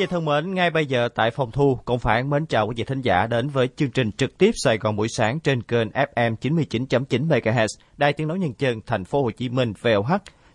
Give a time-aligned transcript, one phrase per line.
[0.00, 2.84] Vị thân mến, ngay bây giờ tại phòng thu, cũng phải mến chào quý vị
[2.84, 6.36] thính giả đến với chương trình trực tiếp Sài Gòn buổi sáng trên kênh FM
[6.36, 7.66] 99.9 MHz,
[7.96, 10.12] Đài Tiếng nói Nhân dân Thành phố Hồ Chí Minh VOH.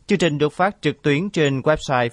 [0.08, 2.10] Chương trình được phát trực tuyến trên website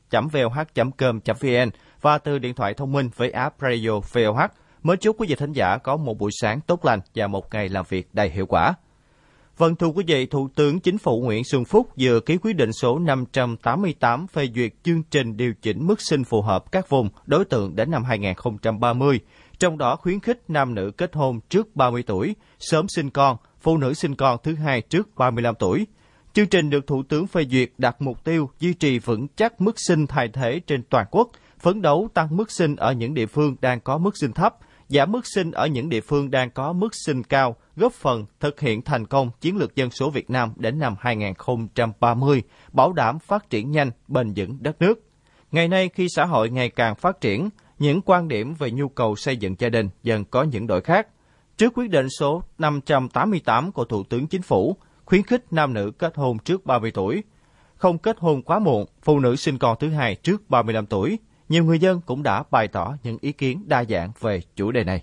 [0.00, 1.70] www.voh.com.vn
[2.00, 4.50] và từ điện thoại thông minh với app Radio VOH.
[4.82, 7.68] mới chúc quý vị thính giả có một buổi sáng tốt lành và một ngày
[7.68, 8.74] làm việc đầy hiệu quả.
[9.60, 12.72] Vâng thưa quý vị, Thủ tướng Chính phủ Nguyễn Xuân Phúc vừa ký quyết định
[12.72, 17.44] số 588 phê duyệt chương trình điều chỉnh mức sinh phù hợp các vùng đối
[17.44, 19.20] tượng đến năm 2030,
[19.58, 23.76] trong đó khuyến khích nam nữ kết hôn trước 30 tuổi, sớm sinh con, phụ
[23.76, 25.86] nữ sinh con thứ hai trước 35 tuổi.
[26.32, 29.80] Chương trình được Thủ tướng phê duyệt đặt mục tiêu duy trì vững chắc mức
[29.80, 33.56] sinh thay thế trên toàn quốc, phấn đấu tăng mức sinh ở những địa phương
[33.60, 34.56] đang có mức sinh thấp,
[34.90, 38.60] giảm mức sinh ở những địa phương đang có mức sinh cao, góp phần thực
[38.60, 43.50] hiện thành công chiến lược dân số Việt Nam đến năm 2030, bảo đảm phát
[43.50, 45.00] triển nhanh, bền vững đất nước.
[45.52, 49.16] Ngày nay khi xã hội ngày càng phát triển, những quan điểm về nhu cầu
[49.16, 51.08] xây dựng gia đình dần có những đổi khác.
[51.56, 56.16] Trước quyết định số 588 của Thủ tướng Chính phủ, khuyến khích nam nữ kết
[56.16, 57.22] hôn trước 30 tuổi,
[57.74, 61.18] không kết hôn quá muộn, phụ nữ sinh con thứ hai trước 35 tuổi,
[61.50, 64.84] nhiều người dân cũng đã bày tỏ những ý kiến đa dạng về chủ đề
[64.84, 65.02] này.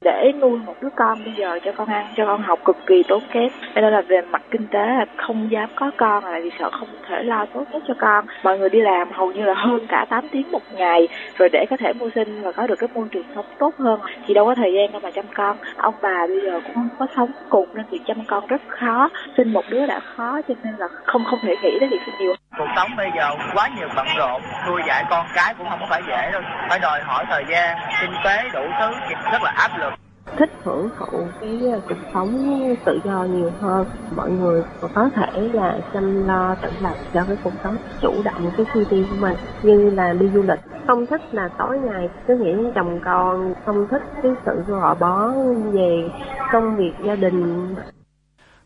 [0.00, 3.02] Để nuôi một đứa con bây giờ cho con ăn, cho con học cực kỳ
[3.08, 3.48] tốn kém.
[3.74, 6.70] Cho nên là về mặt kinh tế là không dám có con, là vì sợ
[6.70, 8.26] không thể lo tốt nhất cho con.
[8.44, 11.66] Mọi người đi làm hầu như là hơn cả 8 tiếng một ngày, rồi để
[11.70, 14.44] có thể mưu sinh và có được cái môi trường sống tốt hơn thì đâu
[14.46, 15.56] có thời gian đâu mà chăm con.
[15.76, 19.08] Ông bà bây giờ cũng không có sống cùng nên việc chăm con rất khó.
[19.36, 22.14] Sinh một đứa đã khó cho nên là không không thể nghĩ đến việc sinh
[22.20, 25.80] nhiều cuộc sống bây giờ quá nhiều bận rộn, nuôi dạy con cái cũng không
[25.88, 26.42] phải dễ đâu.
[26.68, 28.90] Phải đòi hỏi thời gian, kinh tế, đủ thứ
[29.32, 29.92] rất là áp lực.
[30.38, 33.86] Thích hưởng thụ cái ờ, cuộc sống tự do nhiều hơn.
[34.16, 34.62] Mọi người
[34.94, 38.80] có thể là chăm lo, tự lập cho cái cuộc sống, chủ động cái chi
[38.90, 39.36] tiêu của mình.
[39.62, 43.54] Như là đi du lịch, không thích là tối ngày cứ nghĩ đến chồng con
[43.66, 45.28] không thích cái sự gò bó
[45.72, 46.10] về
[46.52, 47.74] công việc gia đình.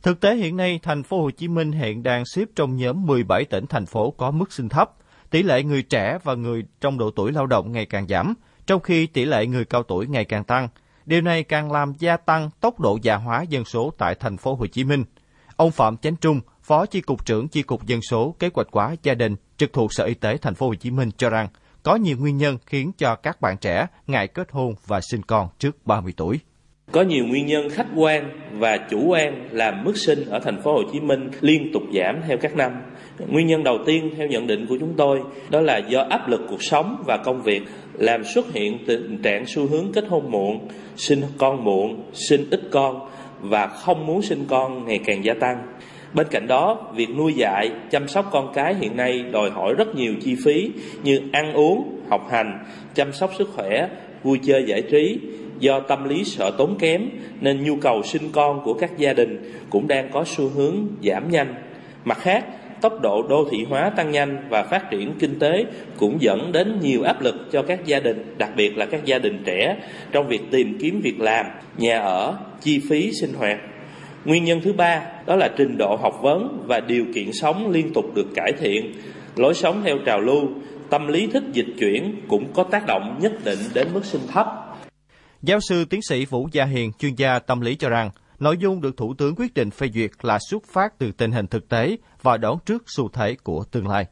[0.02, 3.44] Thực tế hiện nay, thành phố Hồ Chí Minh hiện đang xếp trong nhóm 17
[3.44, 4.92] tỉnh thành phố có mức sinh thấp.
[5.30, 8.34] Tỷ lệ người trẻ và người trong độ tuổi lao động ngày càng giảm,
[8.66, 10.68] trong khi tỷ lệ người cao tuổi ngày càng tăng.
[11.06, 14.54] Điều này càng làm gia tăng tốc độ già hóa dân số tại thành phố
[14.54, 15.04] Hồ Chí Minh.
[15.56, 18.94] Ông Phạm Chánh Trung, Phó Chi cục trưởng Chi cục Dân số Kế hoạch hóa
[19.02, 21.48] gia đình trực thuộc Sở Y tế thành phố Hồ Chí Minh cho rằng
[21.82, 25.48] có nhiều nguyên nhân khiến cho các bạn trẻ ngại kết hôn và sinh con
[25.58, 26.40] trước 30 tuổi.
[26.92, 30.72] Có nhiều nguyên nhân khách quan và chủ quan làm mức sinh ở thành phố
[30.72, 32.72] Hồ Chí Minh liên tục giảm theo các năm.
[33.28, 36.40] Nguyên nhân đầu tiên theo nhận định của chúng tôi đó là do áp lực
[36.48, 37.62] cuộc sống và công việc
[37.98, 42.60] làm xuất hiện tình trạng xu hướng kết hôn muộn, sinh con muộn, sinh ít
[42.70, 43.08] con
[43.40, 45.58] và không muốn sinh con ngày càng gia tăng.
[46.14, 49.94] Bên cạnh đó, việc nuôi dạy, chăm sóc con cái hiện nay đòi hỏi rất
[49.94, 50.70] nhiều chi phí
[51.02, 53.88] như ăn uống, học hành, chăm sóc sức khỏe,
[54.22, 55.18] vui chơi giải trí.
[55.58, 57.10] Do tâm lý sợ tốn kém
[57.40, 61.30] nên nhu cầu sinh con của các gia đình cũng đang có xu hướng giảm
[61.30, 61.54] nhanh.
[62.04, 62.44] Mặt khác,
[62.80, 65.64] tốc độ đô thị hóa tăng nhanh và phát triển kinh tế
[65.96, 69.18] cũng dẫn đến nhiều áp lực cho các gia đình, đặc biệt là các gia
[69.18, 69.76] đình trẻ
[70.12, 71.46] trong việc tìm kiếm việc làm,
[71.76, 73.58] nhà ở, chi phí sinh hoạt.
[74.24, 77.92] Nguyên nhân thứ ba đó là trình độ học vấn và điều kiện sống liên
[77.92, 78.92] tục được cải thiện,
[79.36, 80.48] lối sống theo trào lưu,
[80.90, 84.46] tâm lý thích dịch chuyển cũng có tác động nhất định đến mức sinh thấp.
[85.42, 88.80] Giáo sư tiến sĩ Vũ Gia Hiền, chuyên gia tâm lý cho rằng, Nội dung
[88.80, 91.96] được Thủ tướng quyết định phê duyệt là xuất phát từ tình hình thực tế
[92.22, 94.06] và đón trước xu thế của tương lai.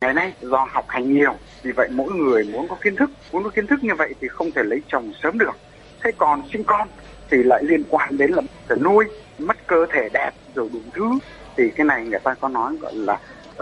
[0.00, 3.44] Ngày nay do học hành nhiều, vì vậy mỗi người muốn có kiến thức, muốn
[3.44, 5.56] có kiến thức như vậy thì không thể lấy chồng sớm được.
[6.02, 6.88] Thế còn sinh con
[7.30, 9.04] thì lại liên quan đến là phải nuôi,
[9.38, 11.10] mất cơ thể đẹp rồi đủ thứ.
[11.56, 13.20] Thì cái này người ta có nói gọi là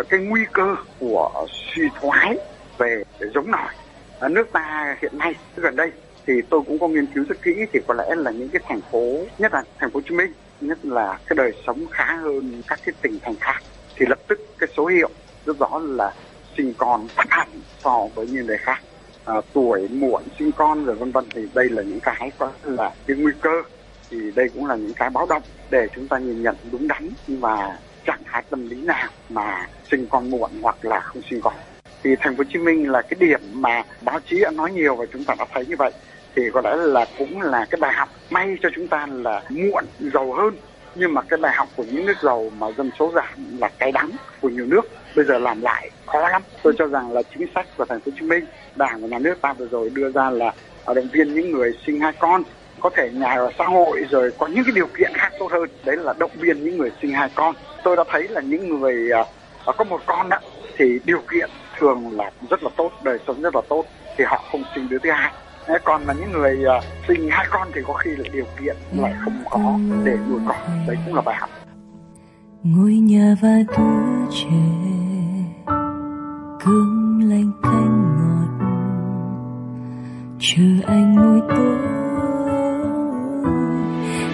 [0.08, 2.36] cái nguy cơ của suy thoái
[2.78, 3.02] về
[3.34, 3.74] giống nòi.
[4.18, 5.92] Ở nước ta hiện nay gần đây
[6.26, 8.80] thì tôi cũng có nghiên cứu rất kỹ thì có lẽ là những cái thành
[8.80, 12.62] phố nhất là thành phố Hồ Chí Minh nhất là cái đời sống khá hơn
[12.66, 13.62] các cái tỉnh thành khác
[13.96, 15.10] thì lập tức cái số hiệu
[15.46, 16.14] rất rõ là
[16.56, 17.48] sinh con thấp hẳn
[17.84, 18.80] so với những nơi khác.
[19.24, 22.90] À, tuổi muộn sinh con rồi vân vân thì đây là những cái có là
[23.06, 23.62] cái nguy cơ
[24.10, 27.08] thì đây cũng là những cái báo động để chúng ta nhìn nhận đúng đắn
[27.28, 31.54] và trạng thái tâm lý nào mà sinh con muộn hoặc là không sinh con.
[32.02, 34.96] Thì thành phố Hồ Chí Minh là cái điểm mà báo chí đã nói nhiều
[34.96, 35.92] và chúng ta đã thấy như vậy
[36.36, 39.84] thì có lẽ là cũng là cái bài học may cho chúng ta là muộn
[40.00, 40.56] giàu hơn.
[40.94, 43.92] Nhưng mà cái bài học của những nước giàu mà dân số giảm là cái
[43.92, 44.10] đắng
[44.40, 46.42] của nhiều nước bây giờ làm lại khó lắm.
[46.62, 48.44] Tôi cho rằng là chính sách của thành phố Hồ Chí Minh
[48.76, 50.52] đảng và nhà nước ta vừa rồi đưa ra là
[50.86, 52.42] động viên những người sinh hai con
[52.80, 55.68] có thể nhà ở xã hội rồi có những cái điều kiện khác tốt hơn.
[55.84, 57.54] Đấy là động viên những người sinh hai con.
[57.84, 59.10] Tôi đã thấy là những người
[59.66, 60.38] uh, có một con đó
[60.76, 63.84] thì điều kiện thường là rất là tốt đời sống rất là tốt
[64.16, 65.32] thì họ không sinh đứa thứ hai
[65.84, 69.14] còn là những người uh, sinh hai con thì có khi là điều kiện lại
[69.24, 70.56] không có để nuôi con.
[70.86, 71.50] Đấy cũng là bài học.
[72.62, 74.84] Ngôi nhà và tuổi trẻ
[76.64, 78.64] cương lanh canh ngọt.
[80.38, 81.76] Chờ anh ngồi tối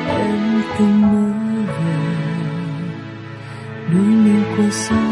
[0.09, 1.33] em từng mơ
[1.67, 1.95] về
[3.93, 5.10] núi miền của sao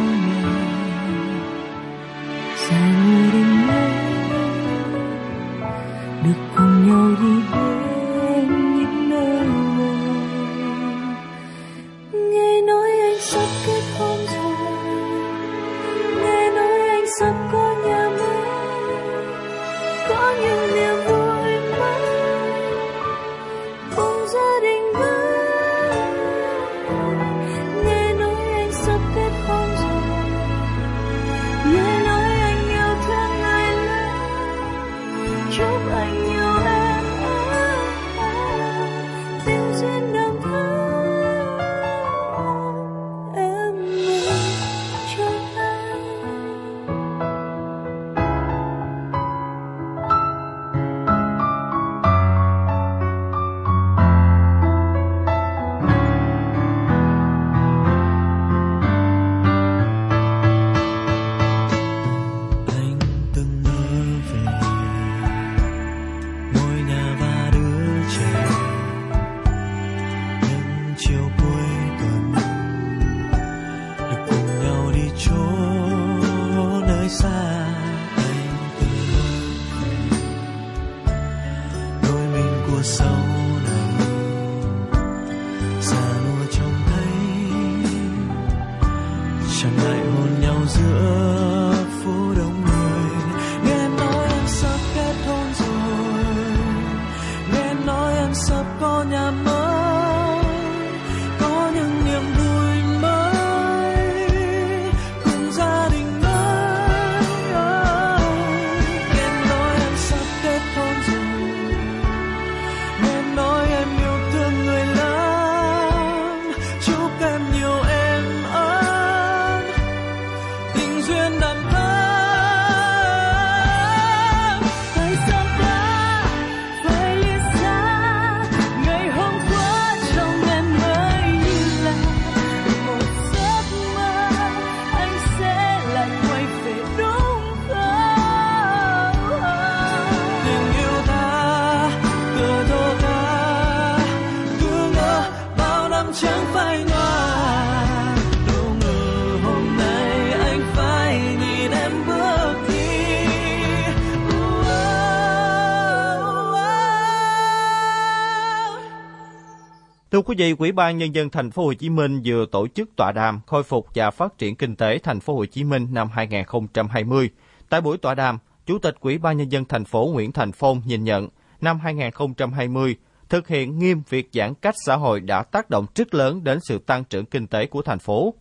[160.39, 163.41] gì, Ủy ban nhân dân thành phố Hồ Chí Minh vừa tổ chức tọa đàm
[163.47, 167.31] khôi phục và phát triển kinh tế thành phố Hồ Chí Minh năm 2020.
[167.69, 170.83] Tại buổi tọa đàm, Chủ tịch Ủy ban nhân dân thành phố Nguyễn Thành Phong
[170.87, 171.29] nhìn nhận
[171.61, 172.97] năm 2020
[173.29, 176.79] thực hiện nghiêm việc giãn cách xã hội đã tác động rất lớn đến sự
[176.79, 178.35] tăng trưởng kinh tế của thành phố.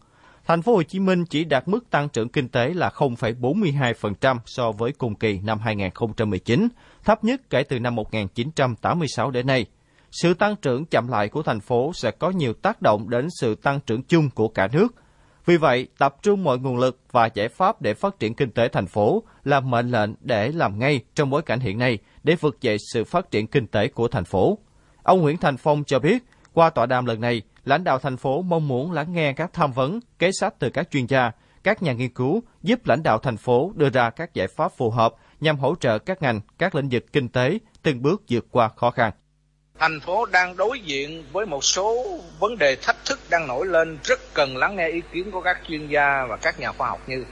[0.46, 4.72] Thành phố Hồ Chí Minh chỉ đạt mức tăng trưởng kinh tế là 0,42% so
[4.72, 6.68] với cùng kỳ năm 2019,
[7.04, 9.66] thấp nhất kể từ năm 1986 đến nay.
[10.12, 13.56] Sự tăng trưởng chậm lại của thành phố sẽ có nhiều tác động đến sự
[13.56, 14.88] tăng trưởng chung của cả nước.
[15.46, 18.68] Vì vậy, tập trung mọi nguồn lực và giải pháp để phát triển kinh tế
[18.68, 22.62] thành phố là mệnh lệnh để làm ngay trong bối cảnh hiện nay để vực
[22.62, 24.58] dậy sự phát triển kinh tế của thành phố.
[25.04, 26.24] Ông Nguyễn Thành Phong cho biết,
[26.54, 29.72] qua tọa đàm lần này, lãnh đạo thành phố mong muốn lắng nghe các tham
[29.72, 31.32] vấn, kế sách từ các chuyên gia,
[31.64, 34.90] các nhà nghiên cứu giúp lãnh đạo thành phố đưa ra các giải pháp phù
[34.90, 38.68] hợp nhằm hỗ trợ các ngành, các lĩnh vực kinh tế từng bước vượt qua
[38.68, 39.12] khó khăn.
[39.80, 43.98] Thành phố đang đối diện với một số vấn đề thách thức đang nổi lên,
[44.04, 47.02] rất cần lắng nghe ý kiến của các chuyên gia và các nhà khoa học
[47.08, 47.26] như,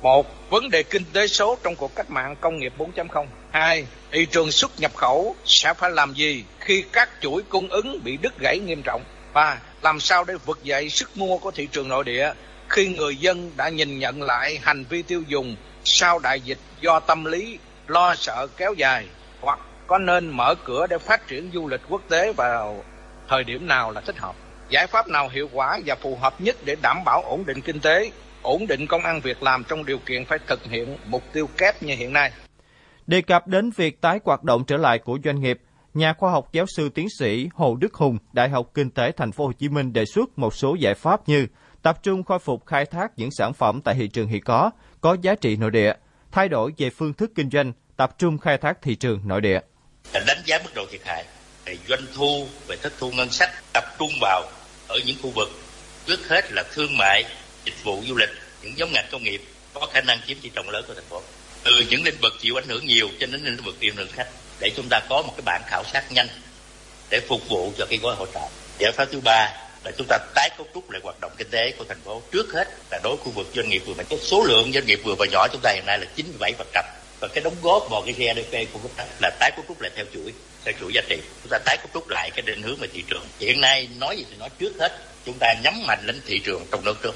[0.00, 4.26] một, vấn đề kinh tế số trong cuộc cách mạng công nghiệp 4.0 hai, thị
[4.26, 8.38] trường xuất nhập khẩu sẽ phải làm gì khi các chuỗi cung ứng bị đứt
[8.38, 9.02] gãy nghiêm trọng?
[9.32, 12.32] Ba, làm sao để vực dậy sức mua của thị trường nội địa
[12.68, 17.00] khi người dân đã nhìn nhận lại hành vi tiêu dùng sau đại dịch do
[17.00, 19.06] tâm lý lo sợ kéo dài?
[19.86, 22.84] Có nên mở cửa để phát triển du lịch quốc tế vào
[23.28, 24.34] thời điểm nào là thích hợp
[24.68, 27.80] giải pháp nào hiệu quả và phù hợp nhất để đảm bảo ổn định kinh
[27.80, 28.10] tế
[28.42, 31.82] ổn định công ăn việc làm trong điều kiện phải thực hiện mục tiêu kép
[31.82, 32.32] như hiện nay
[33.06, 35.60] Đề cập đến việc tái hoạt động trở lại của doanh nghiệp,
[35.94, 39.32] nhà khoa học giáo sư tiến sĩ Hồ Đức Hùng, Đại học Kinh tế Thành
[39.32, 41.46] phố Hồ Chí Minh đề xuất một số giải pháp như
[41.82, 44.70] tập trung khôi phục khai thác những sản phẩm tại thị trường hiện có,
[45.00, 45.92] có giá trị nội địa,
[46.32, 49.60] thay đổi về phương thức kinh doanh, tập trung khai thác thị trường nội địa.
[50.26, 51.24] Đánh giá mức độ thiệt hại
[51.64, 54.42] về doanh thu, về thất thu ngân sách tập trung vào
[54.88, 55.50] ở những khu vực
[56.06, 57.24] trước hết là thương mại,
[57.64, 58.30] dịch vụ du lịch,
[58.62, 59.42] những nhóm ngành công nghiệp
[59.74, 61.22] có khả năng chiếm tỷ trọng lớn của thành phố.
[61.64, 64.28] Từ những lĩnh vực chịu ảnh hưởng nhiều cho đến lĩnh vực tiềm lượng khách
[64.60, 66.28] để chúng ta có một cái bản khảo sát nhanh
[67.10, 68.48] để phục vụ cho cái gói hỗ trợ.
[68.78, 69.50] Giải pháp thứ ba
[69.84, 72.22] là chúng ta tái cấu trúc lại hoạt động kinh tế của thành phố.
[72.32, 75.00] Trước hết là đối khu vực doanh nghiệp vừa và nhỏ số lượng doanh nghiệp
[75.04, 76.84] vừa và nhỏ chúng ta hiện nay là 97%
[77.22, 79.90] và cái đóng góp vào cái GDP của chúng ta là tái cấu trúc lại
[79.96, 80.32] theo chuỗi
[80.64, 83.04] theo chuỗi giá trị chúng ta tái cấu trúc lại cái định hướng về thị
[83.10, 84.92] trường hiện nay nói gì thì nói trước hết
[85.24, 87.14] chúng ta nhắm mạnh đến thị trường trong nước trước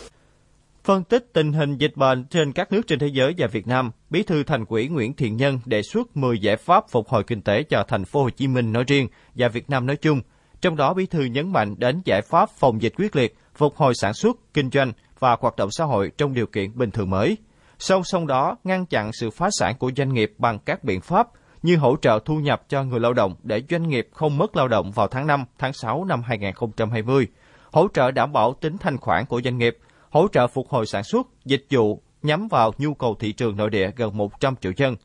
[0.84, 3.90] Phân tích tình hình dịch bệnh trên các nước trên thế giới và Việt Nam,
[4.10, 7.42] Bí thư Thành ủy Nguyễn Thiện Nhân đề xuất 10 giải pháp phục hồi kinh
[7.42, 10.20] tế cho thành phố Hồ Chí Minh nói riêng và Việt Nam nói chung.
[10.60, 13.92] Trong đó, Bí thư nhấn mạnh đến giải pháp phòng dịch quyết liệt, phục hồi
[14.00, 17.36] sản xuất, kinh doanh và hoạt động xã hội trong điều kiện bình thường mới.
[17.78, 21.28] Song song đó, ngăn chặn sự phá sản của doanh nghiệp bằng các biện pháp
[21.62, 24.68] như hỗ trợ thu nhập cho người lao động để doanh nghiệp không mất lao
[24.68, 27.26] động vào tháng 5, tháng 6 năm 2020,
[27.72, 29.78] hỗ trợ đảm bảo tính thanh khoản của doanh nghiệp,
[30.10, 33.70] hỗ trợ phục hồi sản xuất, dịch vụ nhắm vào nhu cầu thị trường nội
[33.70, 34.96] địa gần 100 triệu dân.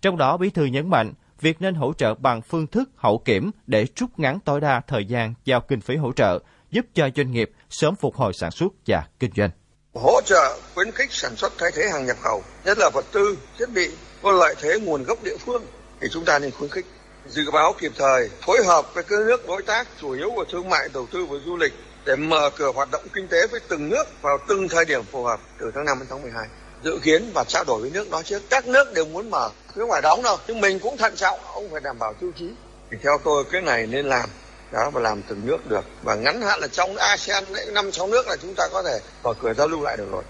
[0.00, 3.50] Trong đó, Bí thư nhấn mạnh, việc nên hỗ trợ bằng phương thức hậu kiểm
[3.66, 6.38] để rút ngắn tối đa thời gian giao kinh phí hỗ trợ,
[6.70, 9.50] giúp cho doanh nghiệp sớm phục hồi sản xuất và kinh doanh.
[9.94, 13.36] Hỗ trợ khuyến khích sản xuất thay thế hàng nhập khẩu, nhất là vật tư,
[13.58, 13.90] thiết bị
[14.22, 15.66] có lợi thế nguồn gốc địa phương
[16.00, 16.86] thì chúng ta nên khuyến khích.
[17.26, 20.68] Dự báo kịp thời, phối hợp với các nước đối tác chủ yếu của thương
[20.68, 21.72] mại, đầu tư và du lịch
[22.04, 25.24] để mở cửa hoạt động kinh tế với từng nước vào từng thời điểm phù
[25.24, 26.46] hợp từ tháng 5 đến tháng 12
[26.82, 29.80] dự kiến và trao đổi với nước đó trước các nước đều muốn mở chứ
[29.80, 32.50] không phải đóng đâu nhưng mình cũng thận trọng ông phải đảm bảo tiêu chí.
[32.90, 34.28] Thì theo tôi cái này nên làm
[34.72, 38.26] đó và làm từng nước được và ngắn hạn là trong ASEAN năm sáu nước
[38.28, 40.22] là chúng ta có thể mở cửa giao lưu lại được rồi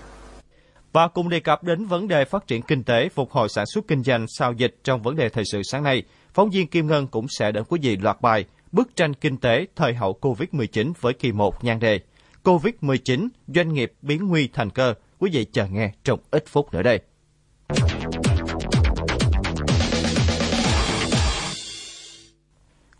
[0.92, 3.84] và cùng đề cập đến vấn đề phát triển kinh tế, phục hồi sản xuất
[3.88, 6.02] kinh doanh sau dịch trong vấn đề thời sự sáng nay,
[6.34, 9.66] phóng viên Kim Ngân cũng sẽ đến quý vị loạt bài Bức tranh kinh tế
[9.76, 12.00] thời hậu COVID-19 với kỳ 1 nhan đề
[12.44, 14.94] COVID-19, doanh nghiệp biến nguy thành cơ.
[15.18, 17.00] Quý vị chờ nghe trong ít phút nữa đây.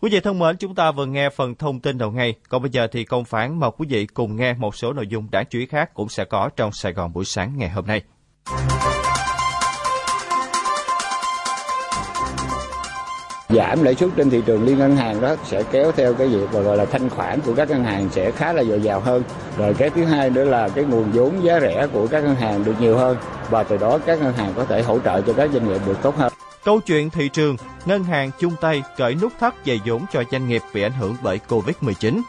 [0.01, 2.35] Quý vị thân mến, chúng ta vừa nghe phần thông tin đầu ngày.
[2.49, 5.31] Còn bây giờ thì công phán mời quý vị cùng nghe một số nội dung
[5.31, 8.01] đáng chú ý khác cũng sẽ có trong Sài Gòn buổi sáng ngày hôm nay.
[13.53, 16.51] Giảm lãi suất trên thị trường liên ngân hàng đó sẽ kéo theo cái việc
[16.51, 19.23] gọi là thanh khoản của các ngân hàng sẽ khá là dồi dào hơn
[19.57, 22.63] rồi cái thứ hai nữa là cái nguồn vốn giá rẻ của các ngân hàng
[22.63, 23.17] được nhiều hơn
[23.49, 25.97] và từ đó các ngân hàng có thể hỗ trợ cho các doanh nghiệp được
[26.01, 30.05] tốt hơn Câu chuyện thị trường, ngân hàng chung tay cởi nút thắt dày vốn
[30.11, 32.21] cho doanh nghiệp bị ảnh hưởng bởi Covid-19.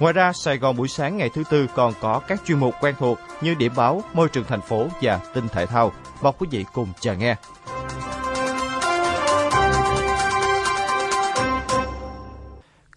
[0.00, 2.94] Ngoài ra, Sài Gòn buổi sáng ngày thứ Tư còn có các chuyên mục quen
[2.98, 5.92] thuộc như điểm báo, môi trường thành phố và tin thể thao.
[6.22, 7.36] Mong quý vị cùng chờ nghe.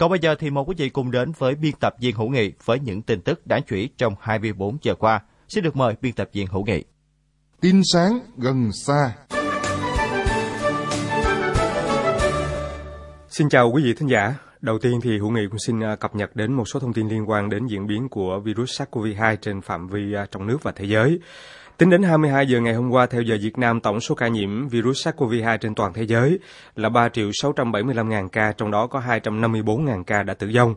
[0.03, 2.51] Còn bây giờ thì mời quý vị cùng đến với biên tập viên Hữu Nghị
[2.65, 5.21] với những tin tức đáng chú ý trong 24 giờ qua.
[5.47, 6.83] Xin được mời biên tập viên Hữu Nghị.
[7.61, 9.13] Tin sáng gần xa.
[13.29, 14.35] Xin chào quý vị thính giả.
[14.61, 17.07] Đầu tiên thì Hữu Nghị cũng xin à, cập nhật đến một số thông tin
[17.07, 20.71] liên quan đến diễn biến của virus SARS-CoV-2 trên phạm vi à, trong nước và
[20.71, 21.19] thế giới.
[21.77, 24.67] Tính đến 22 giờ ngày hôm qua theo giờ Việt Nam, tổng số ca nhiễm
[24.67, 26.39] virus SARS-CoV-2 trên toàn thế giới
[26.75, 30.75] là 3 triệu 675 ngàn ca, trong đó có 254 ngàn ca đã tử vong.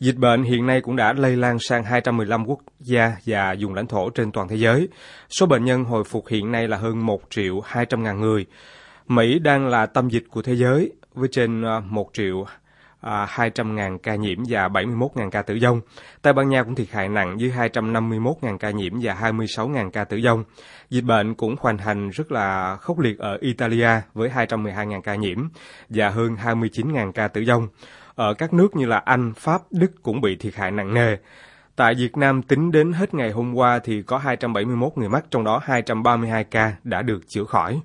[0.00, 3.86] Dịch bệnh hiện nay cũng đã lây lan sang 215 quốc gia và vùng lãnh
[3.86, 4.88] thổ trên toàn thế giới.
[5.28, 8.46] Số bệnh nhân hồi phục hiện nay là hơn 1 triệu 200 ngàn người.
[9.08, 12.10] Mỹ đang là tâm dịch của thế giới với trên ờ, 1
[13.04, 15.80] à, 200.000 ca nhiễm và 71.000 ca tử vong.
[16.22, 20.20] Tây Ban Nha cũng thiệt hại nặng với 251.000 ca nhiễm và 26.000 ca tử
[20.24, 20.44] vong.
[20.90, 25.38] Dịch bệnh cũng hoành hành rất là khốc liệt ở Italia với 212.000 ca nhiễm
[25.88, 27.68] và hơn 29.000 ca tử vong.
[28.14, 31.16] Ở các nước như là Anh, Pháp, Đức cũng bị thiệt hại nặng nề.
[31.76, 35.44] Tại Việt Nam tính đến hết ngày hôm qua thì có 271 người mắc, trong
[35.44, 37.80] đó 232 ca đã được chữa khỏi.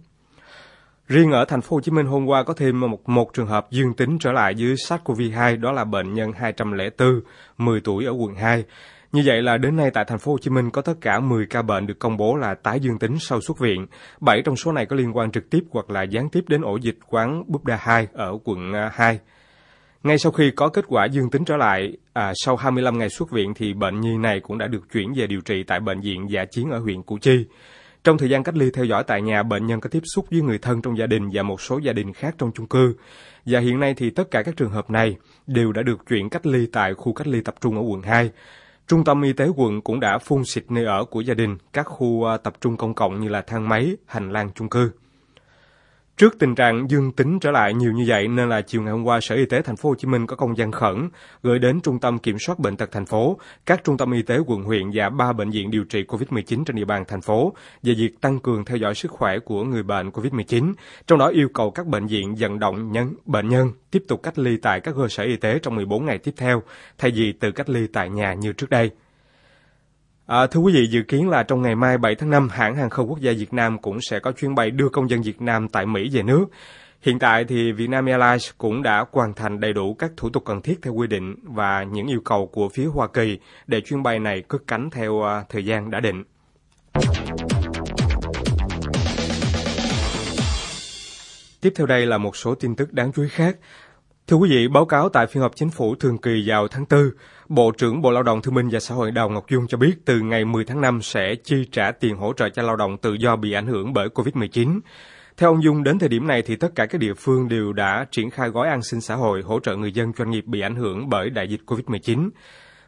[1.09, 3.67] Riêng ở thành phố Hồ Chí Minh hôm qua có thêm một, một trường hợp
[3.71, 7.21] dương tính trở lại với SARS-CoV-2 đó là bệnh nhân 204,
[7.57, 8.63] 10 tuổi ở quận 2.
[9.11, 11.45] Như vậy là đến nay tại thành phố Hồ Chí Minh có tất cả 10
[11.45, 13.85] ca bệnh được công bố là tái dương tính sau xuất viện.
[14.19, 16.75] 7 trong số này có liên quan trực tiếp hoặc là gián tiếp đến ổ
[16.75, 19.19] dịch quán Buddha 2 ở quận à, 2.
[20.03, 23.31] Ngay sau khi có kết quả dương tính trở lại, à, sau 25 ngày xuất
[23.31, 26.25] viện thì bệnh nhi này cũng đã được chuyển về điều trị tại bệnh viện
[26.29, 27.45] giả chiến ở huyện Củ Chi.
[28.03, 30.41] Trong thời gian cách ly theo dõi tại nhà, bệnh nhân có tiếp xúc với
[30.41, 32.95] người thân trong gia đình và một số gia đình khác trong chung cư.
[33.45, 36.45] Và hiện nay thì tất cả các trường hợp này đều đã được chuyển cách
[36.45, 38.31] ly tại khu cách ly tập trung ở quận 2.
[38.87, 41.83] Trung tâm y tế quận cũng đã phun xịt nơi ở của gia đình, các
[41.83, 44.91] khu à, tập trung công cộng như là thang máy, hành lang chung cư.
[46.19, 49.03] Trước tình trạng dương tính trở lại nhiều như vậy nên là chiều ngày hôm
[49.03, 51.09] qua Sở Y tế thành phố Hồ Chí Minh có công văn khẩn
[51.43, 54.39] gửi đến Trung tâm Kiểm soát bệnh tật thành phố, các trung tâm y tế
[54.47, 57.93] quận huyện và ba bệnh viện điều trị COVID-19 trên địa bàn thành phố về
[57.93, 60.73] việc tăng cường theo dõi sức khỏe của người bệnh COVID-19,
[61.07, 64.39] trong đó yêu cầu các bệnh viện vận động nhân bệnh nhân tiếp tục cách
[64.39, 66.63] ly tại các cơ sở y tế trong 14 ngày tiếp theo
[66.97, 68.91] thay vì tự cách ly tại nhà như trước đây.
[70.29, 72.89] À, thưa quý vị, dự kiến là trong ngày mai 7 tháng 5, hãng hàng
[72.89, 75.67] không quốc gia Việt Nam cũng sẽ có chuyến bay đưa công dân Việt Nam
[75.67, 76.45] tại Mỹ về nước.
[77.01, 80.61] Hiện tại thì Vietnam Airlines cũng đã hoàn thành đầy đủ các thủ tục cần
[80.61, 84.19] thiết theo quy định và những yêu cầu của phía Hoa Kỳ để chuyến bay
[84.19, 86.23] này cất cánh theo à, thời gian đã định.
[91.61, 93.57] Tiếp theo đây là một số tin tức đáng chú ý khác.
[94.27, 97.11] Thưa quý vị, báo cáo tại phiên họp chính phủ thường kỳ vào tháng 4,
[97.49, 99.95] Bộ trưởng Bộ Lao động Thương binh và Xã hội Đào Ngọc Dung cho biết
[100.05, 103.13] từ ngày 10 tháng 5 sẽ chi trả tiền hỗ trợ cho lao động tự
[103.13, 104.79] do bị ảnh hưởng bởi COVID-19.
[105.37, 108.05] Theo ông Dung, đến thời điểm này thì tất cả các địa phương đều đã
[108.11, 110.75] triển khai gói an sinh xã hội hỗ trợ người dân doanh nghiệp bị ảnh
[110.75, 112.29] hưởng bởi đại dịch COVID-19.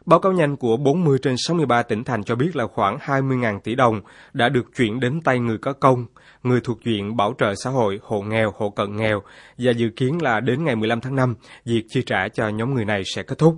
[0.06, 3.74] Báo cáo nhanh của 40 trên 63 tỉnh thành cho biết là khoảng 20.000 tỷ
[3.74, 4.00] đồng
[4.32, 6.06] đã được chuyển đến tay người có công,
[6.42, 9.22] người thuộc diện bảo trợ xã hội, hộ nghèo, hộ cận nghèo
[9.58, 12.84] và dự kiến là đến ngày 15 tháng 5, việc chi trả cho nhóm người
[12.84, 13.54] này sẽ kết thúc.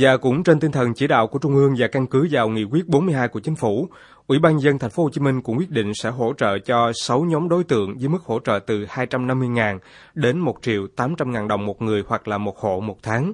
[0.00, 2.64] Và cũng trên tinh thần chỉ đạo của Trung ương và căn cứ vào nghị
[2.64, 3.88] quyết 42 của chính phủ,
[4.26, 6.92] Ủy ban dân thành phố Hồ Chí Minh cũng quyết định sẽ hỗ trợ cho
[6.94, 9.78] 6 nhóm đối tượng với mức hỗ trợ từ 250.000
[10.14, 13.32] đến 1 triệu 800.000 đồng một người hoặc là một hộ một tháng.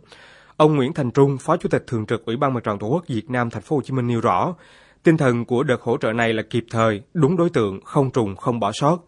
[0.56, 3.04] Ông Nguyễn Thành Trung, Phó Chủ tịch Thường trực Ủy ban Mặt trận Tổ quốc
[3.08, 4.54] Việt Nam thành phố Hồ Chí Minh nêu rõ,
[5.02, 8.36] tinh thần của đợt hỗ trợ này là kịp thời, đúng đối tượng, không trùng,
[8.36, 8.98] không bỏ sót.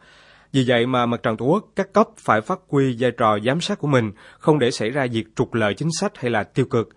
[0.53, 3.61] Vì vậy mà Mặt trận Tổ quốc các cấp phải phát huy vai trò giám
[3.61, 6.67] sát của mình, không để xảy ra việc trục lợi chính sách hay là tiêu
[6.67, 6.89] cực.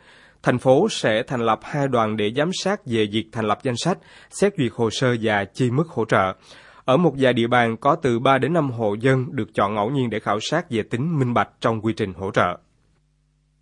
[0.43, 3.75] Thành phố sẽ thành lập hai đoàn để giám sát về việc thành lập danh
[3.78, 3.97] sách,
[4.30, 6.34] xét duyệt hồ sơ và chi mức hỗ trợ.
[6.86, 9.89] Ở một vài địa bàn có từ 3 đến 5 hộ dân được chọn ngẫu
[9.89, 12.58] nhiên để khảo sát về tính minh bạch trong quy trình hỗ trợ.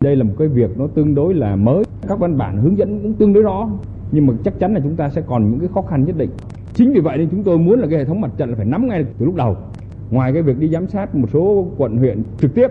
[0.00, 3.00] Đây là một cái việc nó tương đối là mới, các văn bản hướng dẫn
[3.02, 3.68] cũng tương đối rõ,
[4.12, 6.30] nhưng mà chắc chắn là chúng ta sẽ còn những cái khó khăn nhất định.
[6.74, 8.66] Chính vì vậy nên chúng tôi muốn là cái hệ thống mặt trận là phải
[8.66, 9.56] nắm ngay từ lúc đầu.
[10.10, 12.68] Ngoài cái việc đi giám sát một số quận huyện trực tiếp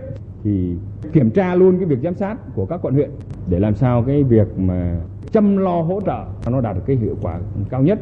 [0.48, 0.76] thì
[1.14, 3.10] kiểm tra luôn cái việc giám sát của các quận huyện
[3.50, 5.00] để làm sao cái việc mà
[5.32, 8.00] chăm lo hỗ trợ nó đạt được cái hiệu quả cao nhất.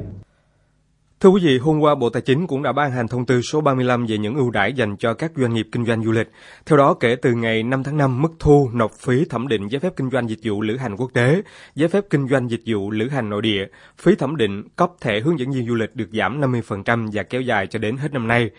[1.19, 3.61] Thưa quý vị, hôm qua Bộ Tài chính cũng đã ban hành thông tư số
[3.61, 6.31] 35 về những ưu đãi dành cho các doanh nghiệp kinh doanh du lịch.
[6.65, 9.79] Theo đó, kể từ ngày 5 tháng 5, mức thu nộp phí thẩm định giấy
[9.79, 11.41] phép kinh doanh dịch vụ lữ hành quốc tế,
[11.75, 13.65] giấy phép kinh doanh dịch vụ lữ hành nội địa,
[13.97, 17.41] phí thẩm định cấp thẻ hướng dẫn viên du lịch được giảm 50% và kéo
[17.41, 18.49] dài cho đến hết năm nay.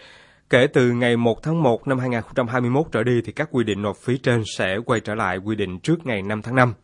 [0.50, 3.96] Kể từ ngày 1 tháng 1 năm 2021 trở đi thì các quy định nộp
[3.96, 6.74] phí trên sẽ quay trở lại quy định trước ngày 5 tháng 5.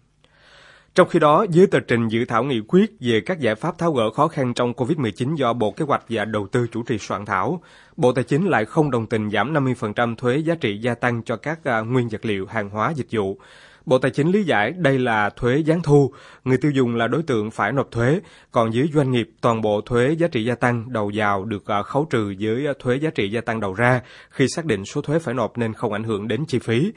[0.94, 3.92] Trong khi đó, dưới tờ trình dự thảo nghị quyết về các giải pháp tháo
[3.92, 7.24] gỡ khó khăn trong COVID-19 do Bộ Kế hoạch và Đầu tư chủ trì soạn
[7.24, 7.62] thảo,
[7.96, 11.36] Bộ Tài chính lại không đồng tình giảm 50% thuế giá trị gia tăng cho
[11.36, 13.38] các à, nguyên vật liệu, hàng hóa, dịch vụ.
[13.86, 16.12] Bộ Tài chính lý giải đây là thuế gián thu,
[16.44, 19.80] người tiêu dùng là đối tượng phải nộp thuế, còn dưới doanh nghiệp toàn bộ
[19.80, 23.10] thuế giá trị gia tăng đầu vào được à, khấu trừ với à, thuế giá
[23.14, 26.04] trị gia tăng đầu ra khi xác định số thuế phải nộp nên không ảnh
[26.04, 26.92] hưởng đến chi phí.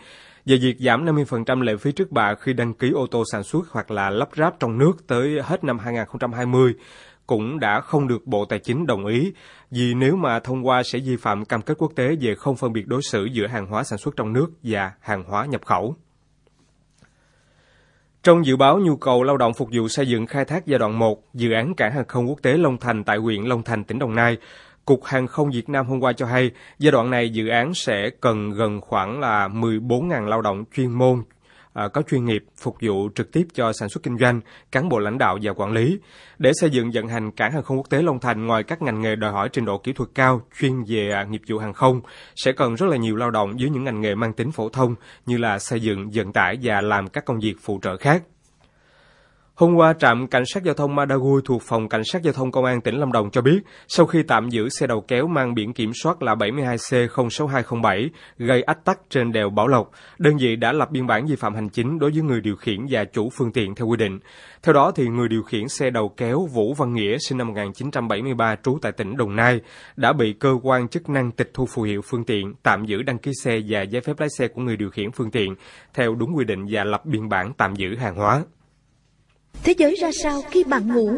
[0.45, 3.67] Về việc giảm 50% lệ phí trước bạ khi đăng ký ô tô sản xuất
[3.71, 6.73] hoặc là lắp ráp trong nước tới hết năm 2020
[7.27, 9.33] cũng đã không được Bộ Tài chính đồng ý,
[9.71, 12.73] vì nếu mà thông qua sẽ vi phạm cam kết quốc tế về không phân
[12.73, 15.95] biệt đối xử giữa hàng hóa sản xuất trong nước và hàng hóa nhập khẩu.
[18.25, 20.99] Trong dự báo nhu cầu lao động phục vụ xây dựng khai thác giai đoạn
[20.99, 23.99] 1, dự án cảng hàng không quốc tế Long Thành tại huyện Long Thành, tỉnh
[23.99, 24.37] Đồng Nai,
[24.85, 28.09] Cục Hàng không Việt Nam hôm qua cho hay, giai đoạn này dự án sẽ
[28.21, 31.23] cần gần khoảng là 14.000 lao động chuyên môn
[31.75, 34.99] À, có chuyên nghiệp phục vụ trực tiếp cho sản xuất kinh doanh, cán bộ
[34.99, 35.99] lãnh đạo và quản lý.
[36.37, 39.01] Để xây dựng vận hành cảng hàng không quốc tế Long Thành ngoài các ngành
[39.01, 42.01] nghề đòi hỏi trình độ kỹ thuật cao chuyên về à, nghiệp vụ hàng không,
[42.35, 44.95] sẽ cần rất là nhiều lao động dưới những ngành nghề mang tính phổ thông
[45.25, 48.23] như là xây dựng, vận tải và làm các công việc phụ trợ khác.
[49.55, 52.65] Hôm qua, trạm cảnh sát giao thông Madagui thuộc phòng cảnh sát giao thông công
[52.65, 55.73] an tỉnh Lâm Đồng cho biết, sau khi tạm giữ xe đầu kéo mang biển
[55.73, 60.91] kiểm soát là 72C06207 gây ách tắc trên đèo Bảo Lộc, đơn vị đã lập
[60.91, 63.75] biên bản vi phạm hành chính đối với người điều khiển và chủ phương tiện
[63.75, 64.19] theo quy định.
[64.63, 68.55] Theo đó, thì người điều khiển xe đầu kéo Vũ Văn Nghĩa sinh năm 1973
[68.63, 69.61] trú tại tỉnh Đồng Nai
[69.95, 73.17] đã bị cơ quan chức năng tịch thu phù hiệu phương tiện, tạm giữ đăng
[73.17, 75.55] ký xe và giấy phép lái xe của người điều khiển phương tiện
[75.93, 78.43] theo đúng quy định và lập biên bản tạm giữ hàng hóa.
[79.63, 81.17] Thế giới ra sao khi bạn ngủ?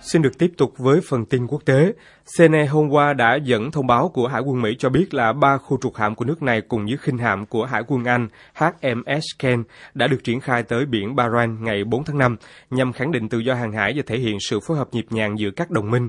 [0.00, 1.92] Xin được tiếp tục với phần tin quốc tế.
[2.38, 5.58] CNE hôm qua đã dẫn thông báo của Hải quân Mỹ cho biết là ba
[5.58, 9.24] khu trục hạm của nước này cùng với khinh hạm của Hải quân Anh HMS
[9.38, 12.36] Ken đã được triển khai tới biển Bahrain ngày 4 tháng 5
[12.70, 15.38] nhằm khẳng định tự do hàng hải và thể hiện sự phối hợp nhịp nhàng
[15.38, 16.08] giữa các đồng minh.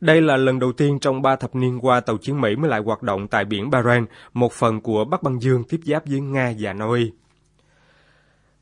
[0.00, 2.80] Đây là lần đầu tiên trong ba thập niên qua tàu chiến Mỹ mới lại
[2.80, 6.52] hoạt động tại biển Bahrain, một phần của Bắc Băng Dương tiếp giáp với Nga
[6.58, 7.12] và Na Uy.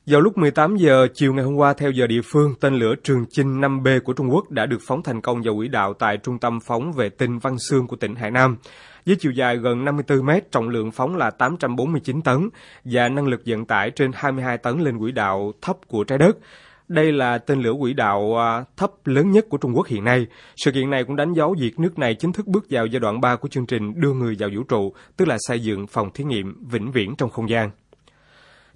[0.07, 3.25] Vào lúc 18 giờ chiều ngày hôm qua theo giờ địa phương, tên lửa Trường
[3.31, 6.39] Chinh 5B của Trung Quốc đã được phóng thành công vào quỹ đạo tại trung
[6.39, 8.57] tâm phóng vệ tinh Văn Xương của tỉnh Hải Nam.
[9.07, 12.49] Với chiều dài gần 54 mét, trọng lượng phóng là 849 tấn
[12.85, 16.37] và năng lực vận tải trên 22 tấn lên quỹ đạo thấp của trái đất.
[16.89, 20.27] Đây là tên lửa quỹ đạo à, thấp lớn nhất của Trung Quốc hiện nay.
[20.57, 23.21] Sự kiện này cũng đánh dấu việc nước này chính thức bước vào giai đoạn
[23.21, 26.25] 3 của chương trình đưa người vào vũ trụ, tức là xây dựng phòng thí
[26.25, 27.71] nghiệm vĩnh viễn trong không gian.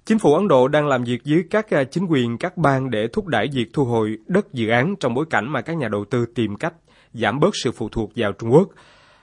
[0.05, 3.07] Chính phủ Ấn Độ đang làm việc với các à, chính quyền các bang để
[3.13, 6.05] thúc đẩy việc thu hồi đất dự án trong bối cảnh mà các nhà đầu
[6.05, 6.73] tư tìm cách
[7.13, 8.69] giảm bớt sự phụ thuộc vào Trung Quốc.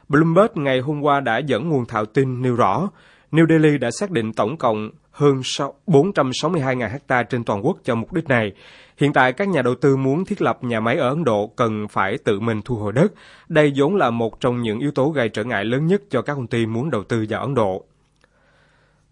[0.08, 2.88] Bloomberg ngày hôm qua đã dẫn nguồn thạo tin nêu rõ,
[3.32, 5.40] New Delhi đã xác định tổng cộng hơn
[5.86, 8.52] 462.000 hecta trên toàn quốc cho mục đích này.
[8.96, 11.88] Hiện tại các nhà đầu tư muốn thiết lập nhà máy ở Ấn Độ cần
[11.88, 13.12] phải tự mình thu hồi đất.
[13.48, 16.34] Đây vốn là một trong những yếu tố gây trở ngại lớn nhất cho các
[16.34, 17.84] công ty muốn đầu tư vào Ấn Độ.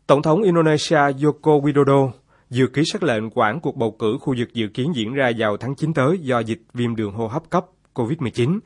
[0.07, 2.11] Tổng thống Indonesia Joko Widodo
[2.51, 5.57] dự ký sắc lệnh quản cuộc bầu cử khu vực dự kiến diễn ra vào
[5.57, 8.59] tháng 9 tới do dịch viêm đường hô hấp cấp COVID-19.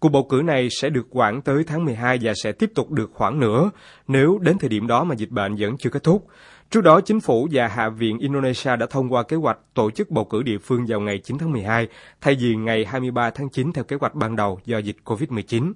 [0.00, 3.10] Cuộc bầu cử này sẽ được quản tới tháng 12 và sẽ tiếp tục được
[3.14, 3.70] khoảng nữa
[4.08, 6.26] nếu đến thời điểm đó mà dịch bệnh vẫn chưa kết thúc.
[6.70, 10.10] Trước đó, chính phủ và Hạ viện Indonesia đã thông qua kế hoạch tổ chức
[10.10, 11.88] bầu cử địa phương vào ngày 9 tháng 12,
[12.20, 15.72] thay vì ngày 23 tháng 9 theo kế hoạch ban đầu do dịch COVID-19.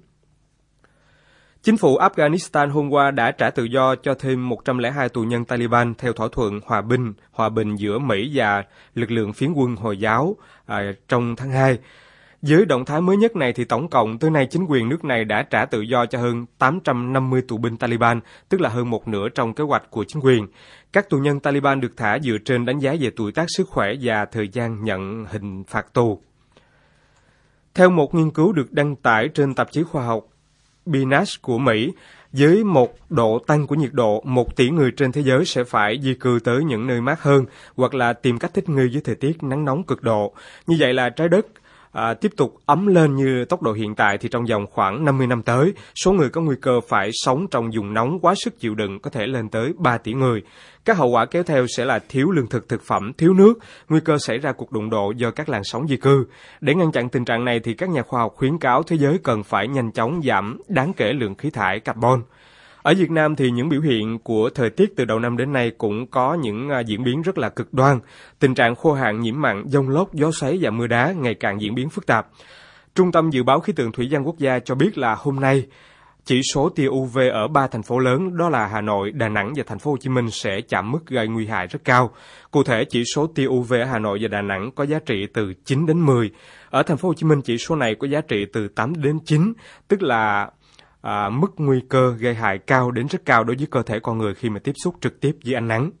[1.61, 5.93] Chính phủ Afghanistan hôm qua đã trả tự do cho thêm 102 tù nhân Taliban
[5.97, 8.63] theo thỏa thuận hòa bình hòa bình giữa Mỹ và
[8.95, 11.77] lực lượng phiến quân Hồi giáo à, trong tháng 2
[12.45, 15.25] dưới động thái mới nhất này thì tổng cộng tới nay chính quyền nước này
[15.25, 19.29] đã trả tự do cho hơn 850 tù binh Taliban, tức là hơn một nửa
[19.29, 20.47] trong kế hoạch của chính quyền.
[20.93, 23.93] Các tù nhân Taliban được thả dựa trên đánh giá về tuổi tác sức khỏe
[24.01, 26.19] và thời gian nhận hình phạt tù.
[27.73, 30.27] Theo một nghiên cứu được đăng tải trên tạp chí khoa học
[30.85, 31.91] PNAS của Mỹ,
[32.31, 35.99] với một độ tăng của nhiệt độ, một tỷ người trên thế giới sẽ phải
[36.01, 39.15] di cư tới những nơi mát hơn hoặc là tìm cách thích nghi với thời
[39.15, 40.33] tiết nắng nóng cực độ.
[40.67, 41.45] Như vậy là trái đất
[41.95, 45.27] à, tiếp tục ấm lên như tốc độ hiện tại thì trong vòng khoảng 50
[45.27, 48.75] năm tới, số người có nguy cơ phải sống trong vùng nóng quá sức chịu
[48.75, 50.41] đựng có thể lên tới 3 tỷ người.
[50.85, 53.53] Các hậu quả kéo theo sẽ là thiếu lương thực thực phẩm, thiếu nước,
[53.89, 56.25] nguy cơ xảy ra cuộc đụng độ do các làn sóng di cư.
[56.61, 59.17] Để ngăn chặn tình trạng này thì các nhà khoa học khuyến cáo thế giới
[59.23, 62.21] cần phải nhanh chóng giảm đáng kể lượng khí thải carbon.
[62.85, 65.71] Ở Việt Nam thì những biểu hiện của thời tiết từ đầu năm đến nay
[65.77, 67.99] cũng có những à, diễn biến rất là cực đoan.
[68.39, 71.61] Tình trạng khô hạn, nhiễm mặn, dông lốc, gió xoáy và mưa đá ngày càng
[71.61, 72.27] diễn biến phức tạp.
[72.95, 75.65] Trung tâm Dự báo Khí tượng Thủy văn Quốc gia cho biết là hôm nay,
[76.25, 79.53] chỉ số tia UV ở ba thành phố lớn đó là Hà Nội, Đà Nẵng
[79.55, 82.11] và thành phố Hồ Chí Minh sẽ chạm mức gây nguy hại rất cao.
[82.51, 85.27] Cụ thể chỉ số tia UV ở Hà Nội và Đà Nẵng có giá trị
[85.33, 86.31] từ 9 đến 10.
[86.69, 89.19] Ở thành phố Hồ Chí Minh chỉ số này có giá trị từ 8 đến
[89.25, 89.53] 9,
[89.87, 90.49] tức là
[91.05, 94.17] à, mức nguy cơ gây hại cao đến rất cao đối với cơ thể con
[94.17, 95.91] người khi mà tiếp xúc trực tiếp với ánh nắng.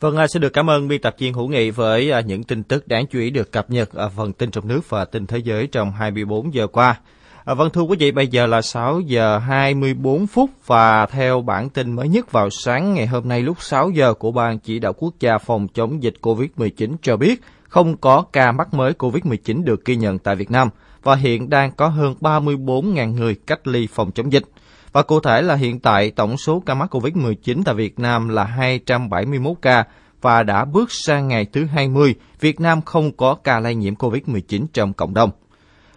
[0.00, 2.62] Vâng, à, xin được cảm ơn biên tập viên Hữu Nghị với à, những tin
[2.62, 5.38] tức đáng chú ý được cập nhật ở phần tin trong nước và tin thế
[5.38, 7.00] giới trong 24 giờ qua.
[7.44, 11.92] Vâng thưa quý vị, bây giờ là 6 giờ 24 phút và theo bản tin
[11.92, 15.14] mới nhất vào sáng ngày hôm nay lúc 6 giờ của Ban Chỉ đạo Quốc
[15.20, 19.96] gia phòng chống dịch COVID-19 cho biết không có ca mắc mới COVID-19 được ghi
[19.96, 20.68] nhận tại Việt Nam
[21.02, 24.44] và hiện đang có hơn 34.000 người cách ly phòng chống dịch.
[24.92, 28.44] Và cụ thể là hiện tại tổng số ca mắc COVID-19 tại Việt Nam là
[28.44, 29.84] 271 ca
[30.22, 34.66] và đã bước sang ngày thứ 20, Việt Nam không có ca lây nhiễm COVID-19
[34.72, 35.30] trong cộng đồng.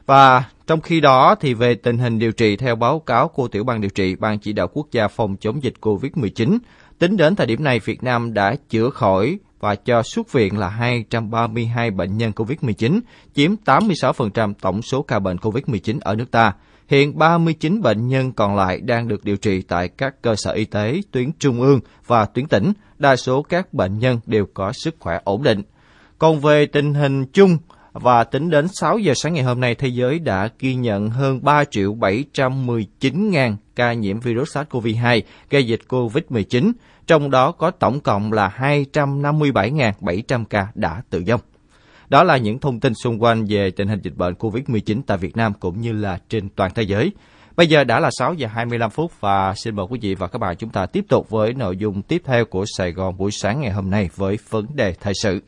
[0.05, 3.63] Và trong khi đó thì về tình hình điều trị theo báo cáo của tiểu
[3.63, 6.57] ban điều trị Ban chỉ đạo quốc gia phòng chống dịch COVID-19,
[6.99, 10.69] tính đến thời điểm này Việt Nam đã chữa khỏi và cho xuất viện là
[10.69, 12.99] 232 bệnh nhân COVID-19,
[13.33, 16.53] chiếm 86% tổng số ca bệnh COVID-19 ở nước ta.
[16.87, 20.65] Hiện 39 bệnh nhân còn lại đang được điều trị tại các cơ sở y
[20.65, 22.73] tế tuyến trung ương và tuyến tỉnh.
[22.97, 25.61] Đa số các bệnh nhân đều có sức khỏe ổn định.
[26.17, 27.57] Còn về tình hình chung,
[27.93, 31.39] và tính đến 6 giờ sáng ngày hôm nay, thế giới đã ghi nhận hơn
[31.43, 36.71] 3 triệu 719 ngàn ca nhiễm virus SARS-CoV-2 gây dịch COVID-19,
[37.09, 38.53] trong đó có tổng cộng là
[38.93, 41.41] 257.700 ca đã tử vong.
[42.09, 45.37] Đó là những thông tin xung quanh về tình hình dịch bệnh COVID-19 tại Việt
[45.37, 47.11] Nam cũng như là trên toàn thế giới.
[47.55, 50.39] Bây giờ đã là 6 giờ 25 phút và xin mời quý vị và các
[50.39, 53.61] bạn chúng ta tiếp tục với nội dung tiếp theo của Sài Gòn buổi sáng
[53.61, 55.41] ngày hôm nay với vấn đề thời sự.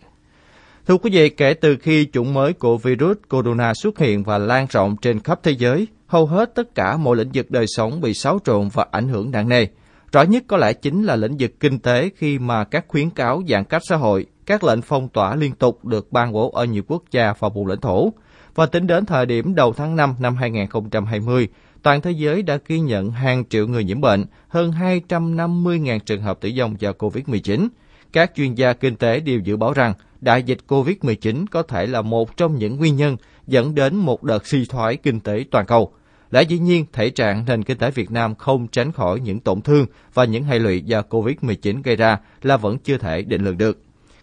[0.87, 4.67] Thưa quý vị, kể từ khi chủng mới của virus corona xuất hiện và lan
[4.69, 8.13] rộng trên khắp thế giới, hầu hết tất cả mọi lĩnh vực đời sống bị
[8.13, 9.67] xáo trộn và ảnh hưởng nặng nề.
[10.11, 13.41] Rõ nhất có lẽ chính là lĩnh vực kinh tế khi mà các khuyến cáo
[13.47, 16.83] giãn cách xã hội, các lệnh phong tỏa liên tục được ban bố ở nhiều
[16.87, 18.13] quốc gia và vùng lãnh thổ.
[18.55, 21.47] Và tính đến thời điểm đầu tháng 5 năm 2020,
[21.83, 26.39] toàn thế giới đã ghi nhận hàng triệu người nhiễm bệnh, hơn 250.000 trường hợp
[26.41, 27.67] tử vong do COVID-19.
[28.13, 32.01] Các chuyên gia kinh tế đều dự báo rằng đại dịch COVID-19 có thể là
[32.01, 35.93] một trong những nguyên nhân dẫn đến một đợt suy thoái kinh tế toàn cầu.
[36.31, 39.61] Lẽ dĩ nhiên, thể trạng nền kinh tế Việt Nam không tránh khỏi những tổn
[39.61, 43.57] thương và những hệ lụy do COVID-19 gây ra là vẫn chưa thể định lượng
[43.57, 43.81] được.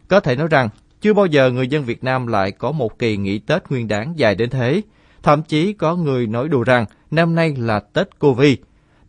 [0.08, 0.68] Có thể nói rằng,
[1.00, 4.12] chưa bao giờ người dân Việt Nam lại có một kỳ nghỉ Tết nguyên đáng
[4.16, 4.82] dài đến thế.
[5.22, 8.54] Thậm chí có người nói đùa rằng năm nay là Tết Covid.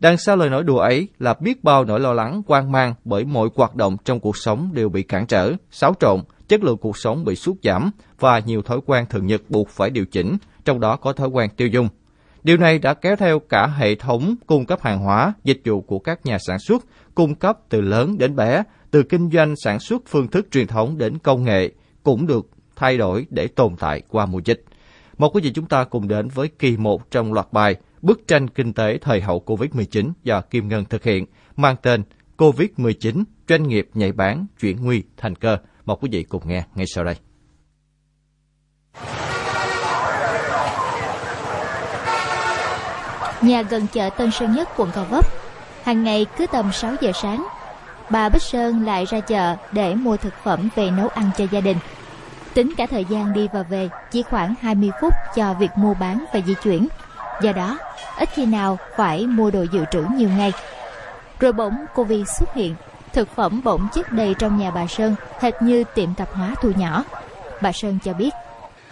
[0.00, 3.24] Đằng sau lời nói đùa ấy là biết bao nỗi lo lắng quan mang bởi
[3.24, 6.96] mọi hoạt động trong cuộc sống đều bị cản trở, xáo trộn, chất lượng cuộc
[6.96, 10.80] sống bị sút giảm và nhiều thói quen thường nhật buộc phải điều chỉnh, trong
[10.80, 11.88] đó có thói quen tiêu dùng.
[12.42, 15.98] Điều này đã kéo theo cả hệ thống cung cấp hàng hóa, dịch vụ của
[15.98, 20.02] các nhà sản xuất, cung cấp từ lớn đến bé, từ kinh doanh sản xuất
[20.06, 21.70] phương thức truyền thống đến công nghệ,
[22.02, 24.64] cũng được thay đổi để tồn tại qua mùa dịch.
[25.18, 28.48] Một quý vị chúng ta cùng đến với kỳ một trong loạt bài Bức tranh
[28.48, 31.26] kinh tế thời hậu Covid-19 do Kim Ngân thực hiện,
[31.56, 32.02] mang tên
[32.36, 35.56] Covid-19, doanh nghiệp nhạy bán, chuyển nguy thành cơ.
[35.84, 37.14] Mời quý vị cùng nghe ngay sau đây.
[43.42, 45.26] Nhà gần chợ Tân Sơn Nhất, quận Gò Vấp.
[45.84, 47.46] Hàng ngày cứ tầm 6 giờ sáng,
[48.10, 51.60] bà Bích Sơn lại ra chợ để mua thực phẩm về nấu ăn cho gia
[51.60, 51.76] đình.
[52.54, 56.24] Tính cả thời gian đi và về chỉ khoảng 20 phút cho việc mua bán
[56.32, 56.88] và di chuyển.
[57.42, 57.78] Do đó,
[58.18, 60.52] ít khi nào phải mua đồ dự trữ nhiều ngày.
[61.40, 62.74] Rồi bỗng Covid xuất hiện,
[63.12, 66.70] thực phẩm bỗng chất đầy trong nhà bà Sơn, hệt như tiệm tạp hóa thu
[66.76, 67.04] nhỏ.
[67.60, 68.30] Bà Sơn cho biết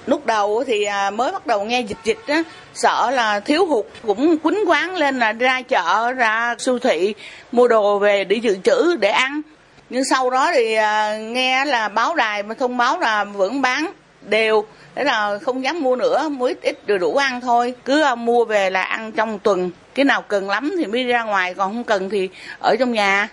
[0.09, 2.43] lúc đầu thì à, mới bắt đầu nghe dịch dịch á,
[2.75, 7.15] sợ là thiếu hụt cũng quýnh quán lên là ra chợ, ra siêu thị,
[7.53, 9.41] mua đồ về để dự trữ, để ăn.
[9.91, 13.93] Nhưng sau đó thì à, nghe là báo đài mà thông báo là vẫn bán
[14.23, 14.65] đều.
[14.95, 17.75] Thế là không dám mua nữa, mua ít ít rồi đủ ăn thôi.
[17.85, 19.71] Cứ à, mua về là ăn trong tuần.
[19.95, 23.29] Cái nào cần lắm thì mới ra ngoài, còn không cần thì ở trong nhà.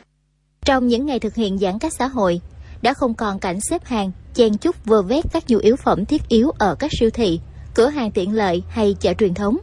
[0.65, 2.41] Trong những ngày thực hiện giãn cách xã hội,
[2.81, 6.21] đã không còn cảnh xếp hàng chen chúc vơ vét các nhu yếu phẩm thiết
[6.29, 7.39] yếu ở các siêu thị,
[7.75, 9.57] cửa hàng tiện lợi hay chợ truyền thống.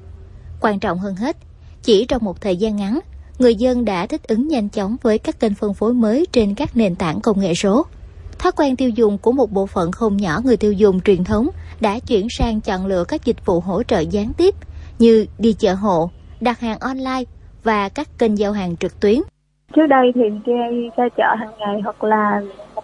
[0.60, 1.36] Quan trọng hơn hết,
[1.82, 2.98] chỉ trong một thời gian ngắn,
[3.38, 6.76] người dân đã thích ứng nhanh chóng với các kênh phân phối mới trên các
[6.76, 7.86] nền tảng công nghệ số.
[8.38, 11.48] Thói quen tiêu dùng của một bộ phận không nhỏ người tiêu dùng truyền thống
[11.80, 14.54] đã chuyển sang chọn lựa các dịch vụ hỗ trợ gián tiếp
[14.98, 17.24] như đi chợ hộ, đặt hàng online
[17.64, 19.18] và các kênh giao hàng trực tuyến.
[19.76, 20.52] Trước đây thì đi
[20.96, 22.40] ra chợ hàng ngày hoặc là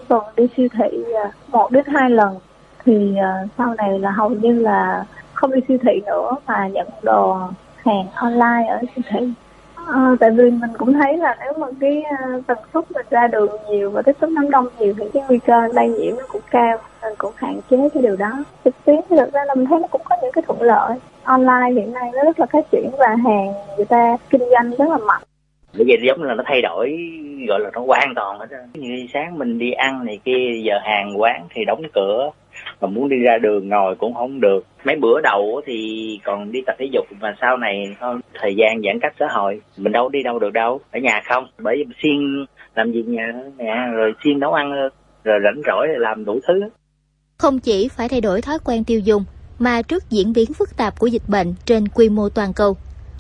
[0.09, 2.39] tuần đi siêu thị à, một đến hai lần.
[2.85, 6.87] Thì à, sau này là hầu như là không đi siêu thị nữa mà nhận
[7.03, 7.39] đồ
[7.77, 9.33] hàng online ở siêu thị.
[9.87, 13.27] À, tại vì mình cũng thấy là nếu mà cái à, tần suất mình ra
[13.27, 16.25] đường nhiều và tiếp xúc đám đông nhiều thì cái nguy cơ lây nhiễm nó
[16.29, 18.45] cũng cao nên cũng hạn chế cái điều đó.
[18.65, 20.99] Trực tuyến thì thực ra là mình thấy nó cũng có những cái thuận lợi.
[21.23, 24.89] Online hiện nay nó rất là phát triển và hàng người ta kinh doanh rất
[24.89, 25.23] là mạnh
[25.75, 26.97] bởi vì giống là nó thay đổi
[27.49, 31.21] gọi là nó hoàn toàn hết như sáng mình đi ăn này kia giờ hàng
[31.21, 32.31] quán thì đóng cửa.
[32.81, 34.65] Mà muốn đi ra đường ngồi cũng không được.
[34.85, 38.83] Mấy bữa đầu thì còn đi tập thể dục mà sau này không, thời gian
[38.83, 39.61] giãn cách xã hội.
[39.77, 41.47] Mình đâu đi đâu được đâu ở nhà không.
[41.59, 44.73] Bởi vì xuyên làm gì nhà nè rồi xuyên nấu ăn
[45.25, 46.61] rồi rảnh rỗi làm đủ thứ.
[47.39, 49.25] Không chỉ phải thay đổi thói quen tiêu dùng
[49.59, 52.77] mà trước diễn biến phức tạp của dịch bệnh trên quy mô toàn cầu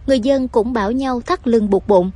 [0.08, 2.10] người dân cũng bảo nhau thắt lưng buộc bụng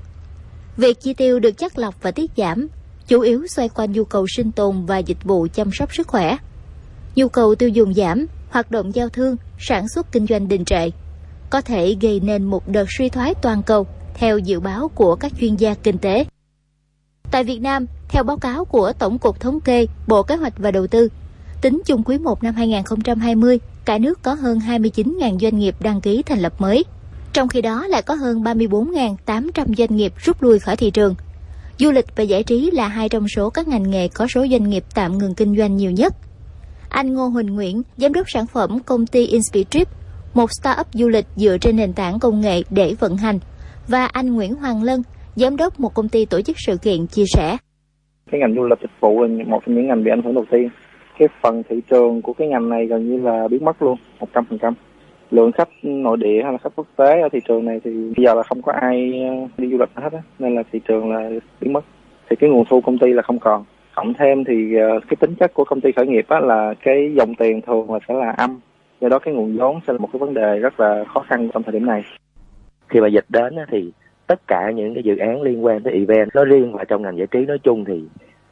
[0.83, 2.69] việc chi tiêu được chắc lọc và tiết giảm
[3.07, 6.37] chủ yếu xoay quanh nhu cầu sinh tồn và dịch vụ chăm sóc sức khỏe.
[7.17, 10.91] Nhu cầu tiêu dùng giảm, hoạt động giao thương, sản xuất kinh doanh đình trệ
[11.51, 15.33] có thể gây nên một đợt suy thoái toàn cầu theo dự báo của các
[15.41, 16.25] chuyên gia kinh tế.
[17.31, 20.71] Tại Việt Nam, theo báo cáo của Tổng cục Thống kê, Bộ Kế hoạch và
[20.71, 21.09] Đầu tư,
[21.61, 26.23] tính chung quý 1 năm 2020 cả nước có hơn 29.000 doanh nghiệp đăng ký
[26.23, 26.85] thành lập mới
[27.33, 31.15] trong khi đó lại có hơn 34.800 doanh nghiệp rút lui khỏi thị trường
[31.79, 34.71] du lịch và giải trí là hai trong số các ngành nghề có số doanh
[34.71, 36.15] nghiệp tạm ngừng kinh doanh nhiều nhất
[36.93, 39.89] anh Ngô Huỳnh Nguyễn, giám đốc sản phẩm công ty Inspitrip,
[40.35, 43.39] một startup du lịch dựa trên nền tảng công nghệ để vận hành,
[43.89, 45.03] và anh Nguyễn Hoàng Lân,
[45.37, 47.57] giám đốc một công ty tổ chức sự kiện chia sẻ.
[48.31, 50.45] Cái ngành du lịch dịch vụ là một trong những ngành bị ảnh hưởng đầu
[50.51, 50.69] tiên.
[51.19, 53.97] Cái phần thị trường của cái ngành này gần như là biến mất luôn,
[54.33, 54.73] 100%.
[55.33, 58.25] Lượng khách nội địa hay là khách quốc tế ở thị trường này thì bây
[58.25, 61.13] giờ là không có ai ờ, đi du lịch hết á, nên là thị trường
[61.13, 61.85] là biến mất.
[62.31, 63.65] Thì cái nguồn thu công ty là không còn.
[63.95, 67.15] Cộng thêm thì ờ, cái tính chất của công ty khởi nghiệp á là cái
[67.15, 68.61] dòng tiền thường là sẽ là âm.
[69.01, 71.49] Do đó cái nguồn vốn sẽ là một cái vấn đề rất là khó khăn
[71.55, 72.05] trong thời điểm này.
[72.89, 73.93] Khi mà dịch đến thì
[74.27, 77.19] tất cả những cái dự án liên quan tới event nói riêng và trong ngành
[77.19, 78.03] giải trí nói chung thì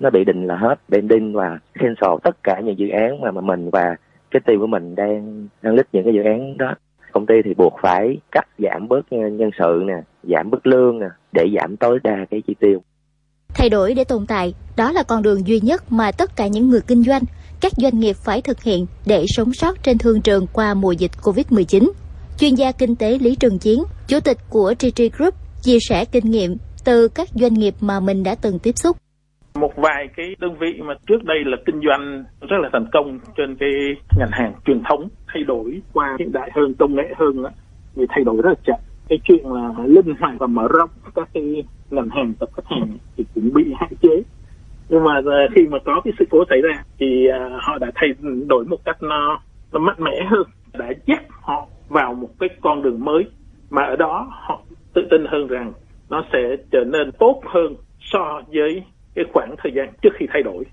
[0.01, 3.40] nó bị định là hết bending và cancel tất cả những dự án mà mà
[3.40, 3.97] mình và
[4.31, 6.75] cái team của mình đang đang lít những cái dự án đó
[7.12, 11.07] công ty thì buộc phải cắt giảm bớt nhân sự nè giảm bớt lương nè
[11.33, 12.83] để giảm tối đa cái chi tiêu
[13.55, 16.69] Thay đổi để tồn tại, đó là con đường duy nhất mà tất cả những
[16.69, 17.23] người kinh doanh,
[17.61, 21.11] các doanh nghiệp phải thực hiện để sống sót trên thương trường qua mùa dịch
[21.23, 21.90] Covid-19.
[22.38, 26.31] Chuyên gia kinh tế Lý Trường Chiến, chủ tịch của TT Group, chia sẻ kinh
[26.31, 28.97] nghiệm từ các doanh nghiệp mà mình đã từng tiếp xúc
[29.55, 33.19] một vài cái đơn vị mà trước đây là kinh doanh rất là thành công
[33.37, 33.71] trên cái
[34.19, 37.51] ngành hàng truyền thống thay đổi qua hiện đại hơn công nghệ hơn đó,
[37.97, 38.81] thì thay đổi rất là chậm.
[39.09, 42.99] Cái chuyện là linh hoạt và mở rộng các cái ngành hàng tập khách hàng
[43.17, 44.23] thì cũng bị hạn chế.
[44.89, 47.91] Nhưng mà à, khi mà có cái sự cố xảy ra thì à, họ đã
[47.95, 48.09] thay
[48.47, 49.41] đổi một cách nó
[49.73, 53.25] nó mạnh mẽ hơn đã dắt họ vào một cái con đường mới
[53.71, 54.63] mà ở đó họ
[54.95, 55.73] tự tin hơn rằng
[56.11, 58.83] nó sẽ trở nên tốt hơn so với
[59.14, 60.64] cái khoảng thời gian trước khi thay đổi.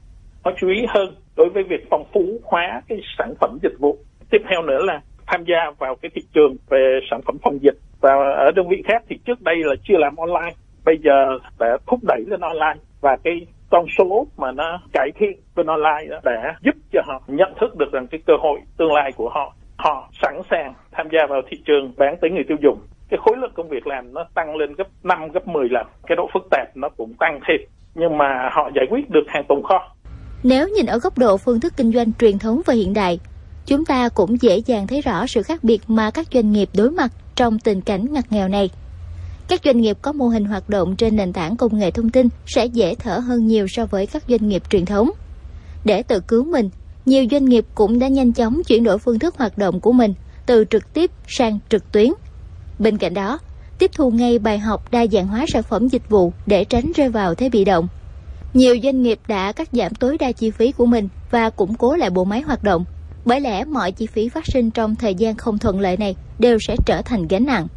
[0.43, 3.97] Họ chú ý hơn đối với việc phong phú hóa cái sản phẩm dịch vụ.
[4.32, 7.78] Tiếp theo nữa là tham gia vào cái thị trường về sản phẩm phòng dịch.
[8.02, 10.54] Và ở đơn vị khác thì trước đây là chưa làm online,
[10.86, 12.80] bây giờ đã thúc đẩy lên online.
[13.02, 17.21] Và cái con số mà nó cải thiện bên online đó đã giúp cho họ
[17.28, 19.54] nhận thức được rằng cái cơ hội tương lai của họ.
[19.78, 22.80] Họ sẵn sàng tham gia vào thị trường bán tới người tiêu dùng.
[23.10, 25.88] Cái khối lượng công việc làm nó tăng lên gấp 5 gấp 10 lần.
[26.08, 27.62] Cái độ phức tạp nó cũng tăng thêm
[27.98, 29.96] nhưng mà họ giải quyết được hàng tồn kho
[30.44, 33.20] Nếu nhìn ở góc độ phương thức kinh doanh truyền thống và hiện đại,
[33.66, 36.92] chúng ta cũng dễ dàng thấy rõ sự khác biệt mà các doanh nghiệp đối
[36.92, 38.70] mặt trong tình cảnh ngặt nghèo này.
[39.48, 42.28] Các doanh nghiệp có mô hình hoạt động trên nền tảng công nghệ thông tin
[42.46, 45.10] sẽ dễ thở hơn nhiều so với các doanh nghiệp truyền thống.
[45.86, 46.70] Để tự cứu mình,
[47.06, 50.14] nhiều doanh nghiệp cũng đã nhanh chóng chuyển đổi phương thức hoạt động của mình
[50.46, 52.12] từ trực tiếp sang trực tuyến.
[52.80, 53.40] Bên cạnh đó,
[53.80, 57.10] tiếp thu ngay bài học đa dạng hóa sản phẩm dịch vụ để tránh rơi
[57.10, 57.88] vào thế bị động.
[58.54, 61.96] Nhiều doanh nghiệp đã cắt giảm tối đa chi phí của mình và củng cố
[61.96, 62.86] lại bộ máy hoạt động.
[63.26, 66.58] Bởi lẽ mọi chi phí phát sinh trong thời gian không thuận lợi này đều
[66.68, 67.68] sẽ trở thành gánh nặng.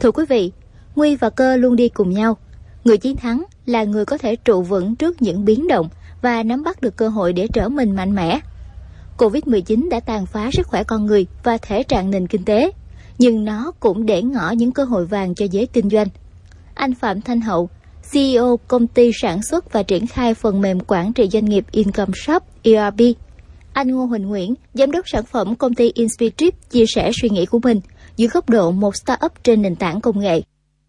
[0.00, 0.52] Thưa quý vị,
[0.96, 2.36] nguy và cơ luôn đi cùng nhau.
[2.84, 5.88] Người chiến thắng là người có thể trụ vững trước những biến động
[6.22, 8.40] và nắm bắt được cơ hội để trở mình mạnh mẽ.
[9.18, 12.70] Covid-19 đã tàn phá sức khỏe con người và thể trạng nền kinh tế,
[13.18, 16.08] nhưng nó cũng để ngỏ những cơ hội vàng cho giới kinh doanh.
[16.74, 17.68] Anh Phạm Thanh Hậu,
[18.12, 22.12] CEO công ty sản xuất và triển khai phần mềm quản trị doanh nghiệp Income
[22.14, 23.00] Shop ERP.
[23.72, 27.46] Anh Ngô Huỳnh Nguyễn, giám đốc sản phẩm công ty Inspitrip chia sẻ suy nghĩ
[27.46, 27.80] của mình
[28.16, 30.40] dưới góc độ một startup trên nền tảng công nghệ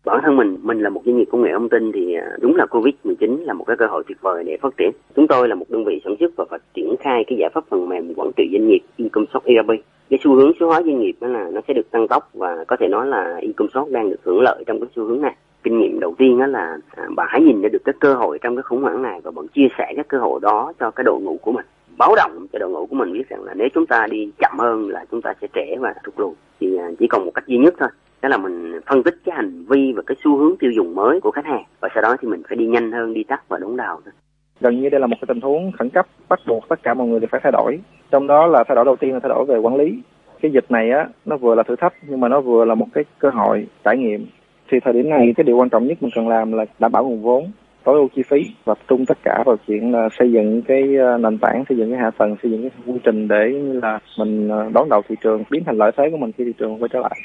[0.06, 2.56] bản thân mình mình là một doanh nghiệp công nghệ thông tin thì à, đúng
[2.56, 4.92] là covid 19 là một cái cơ hội tuyệt vời để phát triển.
[5.16, 7.64] Chúng tôi là một đơn vị sản xuất và phải triển khai cái giải pháp
[7.70, 11.16] phần mềm quản trị doanh nghiệp Incomsoft ERP cái xu hướng số hóa doanh nghiệp
[11.22, 14.20] đó là nó sẽ được tăng tốc và có thể nói là Incomsoft đang được
[14.24, 15.36] hưởng lợi trong cái xu hướng này.
[15.64, 18.40] Kinh nghiệm đầu tiên đó là bạn bà hãy nhìn ra được cái cơ hội
[18.42, 21.04] trong cái khủng hoảng này và bạn chia sẻ các cơ hội đó cho cái
[21.04, 21.66] đội ngũ của mình.
[21.98, 24.52] Báo động cho đội ngũ của mình biết rằng là nếu chúng ta đi chậm
[24.60, 26.34] hơn là chúng ta sẽ trễ và thụt lùi.
[26.60, 27.90] Thì à, chỉ còn một cách duy nhất thôi
[28.26, 31.20] đó là mình phân tích cái hành vi và cái xu hướng tiêu dùng mới
[31.22, 31.64] của khách hàng.
[31.80, 34.14] Và sau đó thì mình phải đi nhanh hơn, đi tắt và đúng đầu thôi.
[34.60, 37.08] Gần như đây là một cái tình huống khẩn cấp, bắt buộc tất cả mọi
[37.08, 37.80] người đều phải thay đổi.
[38.12, 40.02] Trong đó là thay đổi đầu tiên là thay đổi về quản lý.
[40.42, 42.88] Cái dịch này á, nó vừa là thử thách, nhưng mà nó vừa là một
[42.94, 44.26] cái cơ hội trải nghiệm.
[44.72, 47.04] Thì thời điểm này, cái điều quan trọng nhất mình cần làm là đảm bảo
[47.04, 47.52] nguồn vốn,
[47.84, 50.96] tối ưu chi phí, và tập trung tất cả vào chuyện là xây dựng cái
[50.96, 53.46] ờ, nền tảng, xây dựng cái hạ tầng, xây dựng cái quy trình để
[53.84, 56.54] là mình ờ, đón đầu thị trường, biến thành lợi thế của mình khi thị
[56.58, 57.20] trường quay trở lại.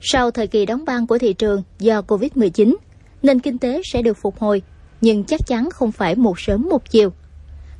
[0.00, 2.74] Sau thời kỳ đóng băng của thị trường do Covid-19,
[3.22, 4.62] nền kinh tế sẽ được phục hồi,
[5.00, 7.10] nhưng chắc chắn không phải một sớm một chiều.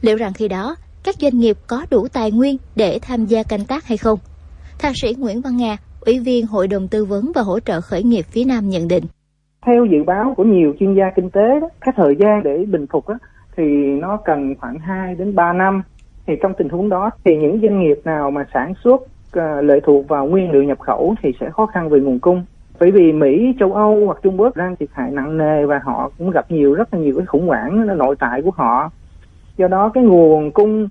[0.01, 3.65] Liệu rằng khi đó, các doanh nghiệp có đủ tài nguyên để tham gia canh
[3.65, 4.19] tác hay không?
[4.79, 8.03] Thạc sĩ Nguyễn Văn Nga, Ủy viên Hội đồng Tư vấn và Hỗ trợ Khởi
[8.03, 9.05] nghiệp phía Nam nhận định.
[9.67, 12.87] theo dự báo của nhiều chuyên gia kinh tế đó, cái thời gian để bình
[12.93, 13.05] phục
[13.57, 13.63] thì
[14.01, 15.83] nó cần khoảng 2 đến 3 năm
[16.27, 19.03] thì trong tình huống đó thì những doanh nghiệp nào mà sản xuất
[19.35, 22.45] À, lệ thuộc vào nguyên liệu nhập khẩu thì sẽ khó khăn về nguồn cung.
[22.81, 26.11] Bởi vì Mỹ, châu Âu hoặc Trung Quốc đang thiệt hại nặng nề và họ
[26.19, 28.91] cũng gặp nhiều rất là nhiều cái khủng hoảng nội tại của họ.
[29.57, 30.89] Do đó cái nguồn cung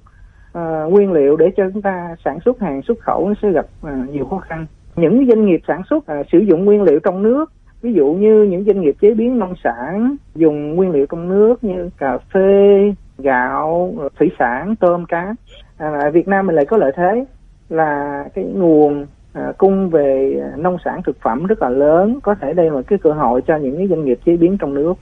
[0.57, 3.65] uh, nguyên liệu để cho chúng ta sản xuất hàng xuất khẩu nó sẽ gặp
[3.87, 4.65] uh, nhiều khó khăn.
[4.95, 8.43] Những doanh nghiệp sản xuất uh, sử dụng nguyên liệu trong nước ví dụ như
[8.43, 12.93] những doanh nghiệp chế biến nông sản dùng nguyên liệu trong nước như cà phê
[13.17, 15.35] gạo thủy sản tôm cá
[15.77, 17.25] à, Việt Nam mình lại có lợi thế
[17.74, 22.36] là cái nguồn à, cung về à, nông sản thực phẩm rất là lớn có
[22.36, 24.93] thể đây là cái cơ hội cho những cái doanh nghiệp chế biến trong nước.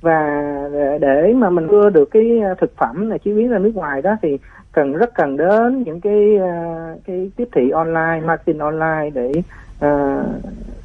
[0.00, 0.18] Và
[0.74, 3.72] à, để- mà mình đưa được cái à, thực phẩm này chế biến ra nước
[3.74, 4.38] ngoài đó thì
[4.72, 6.38] cần rất cần đến những cái
[7.06, 9.32] cái tiếp thị online marketing online để
[9.80, 10.22] à,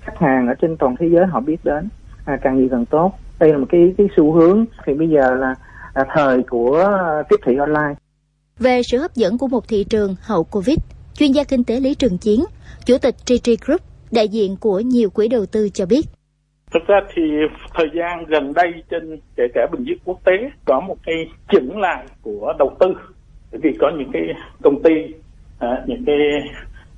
[0.02, 1.90] khách hàng ở trên toàn thế giới họ biết đến.
[2.26, 3.12] À, càng nhiều càng tốt.
[3.40, 5.56] Đây là một cái cái xu hướng thì bây giờ là,
[5.96, 6.88] là thời của
[7.30, 7.94] tiếp thị online.
[8.60, 10.78] Về sự hấp dẫn của một thị trường hậu Covid,
[11.16, 12.40] chuyên gia kinh tế Lý Trường Chiến,
[12.86, 13.82] Chủ tịch TT Group,
[14.12, 16.02] đại diện của nhiều quỹ đầu tư cho biết.
[16.74, 17.22] Thực ra thì
[17.74, 20.34] thời gian gần đây trên kể cả bình diện quốc tế
[20.66, 21.16] có một cái
[21.52, 22.88] chỉnh lại của đầu tư.
[23.52, 24.22] Bởi vì có những cái
[24.64, 24.92] công ty
[25.60, 26.18] à, những cái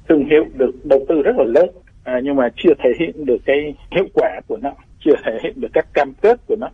[0.10, 1.70] thương hiệu được đầu tư rất là lớn
[2.04, 4.72] à, nhưng mà chưa thể hiện được cái hiệu quả của nó
[5.06, 6.68] chưa thể hiện được các cam kết của nó.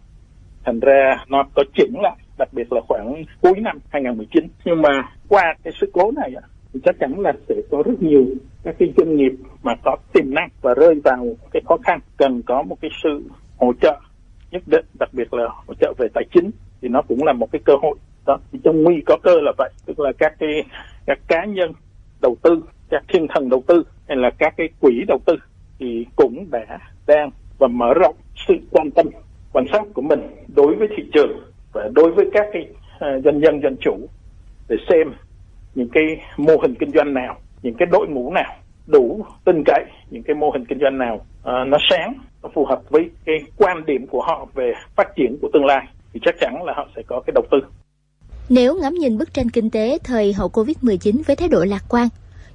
[0.65, 4.89] Thành ra nó có chỉnh lại đặc biệt là khoảng cuối năm 2019 nhưng mà
[5.27, 6.33] qua cái sự cố này
[6.73, 8.25] thì chắc chắn là sẽ có rất nhiều
[8.63, 9.31] các cái doanh nghiệp
[9.63, 13.23] mà có tiềm năng và rơi vào cái khó khăn cần có một cái sự
[13.57, 13.99] hỗ trợ
[14.51, 16.51] nhất định đặc biệt là hỗ trợ về tài chính
[16.81, 17.97] thì nó cũng là một cái cơ hội.
[18.25, 20.63] Đó thì trong nguy có cơ là vậy tức là các cái
[21.05, 21.71] các cá nhân
[22.21, 25.35] đầu tư các thiên thần đầu tư hay là các cái quỹ đầu tư
[25.79, 28.15] thì cũng đã đang và mở rộng
[28.47, 29.07] sự quan tâm
[29.53, 30.19] quan sát của mình
[30.55, 31.31] đối với thị trường
[31.73, 33.97] và đối với các cái uh, doanh nhân doanh chủ
[34.69, 35.13] để xem
[35.75, 36.03] những cái
[36.37, 38.55] mô hình kinh doanh nào những cái đội ngũ nào
[38.87, 42.13] đủ tin cậy những cái mô hình kinh doanh nào uh, nó sáng
[42.43, 45.87] nó phù hợp với cái quan điểm của họ về phát triển của tương lai
[46.13, 47.57] thì chắc chắn là họ sẽ có cái đầu tư
[48.49, 52.07] nếu ngắm nhìn bức tranh kinh tế thời hậu Covid-19 với thái độ lạc quan,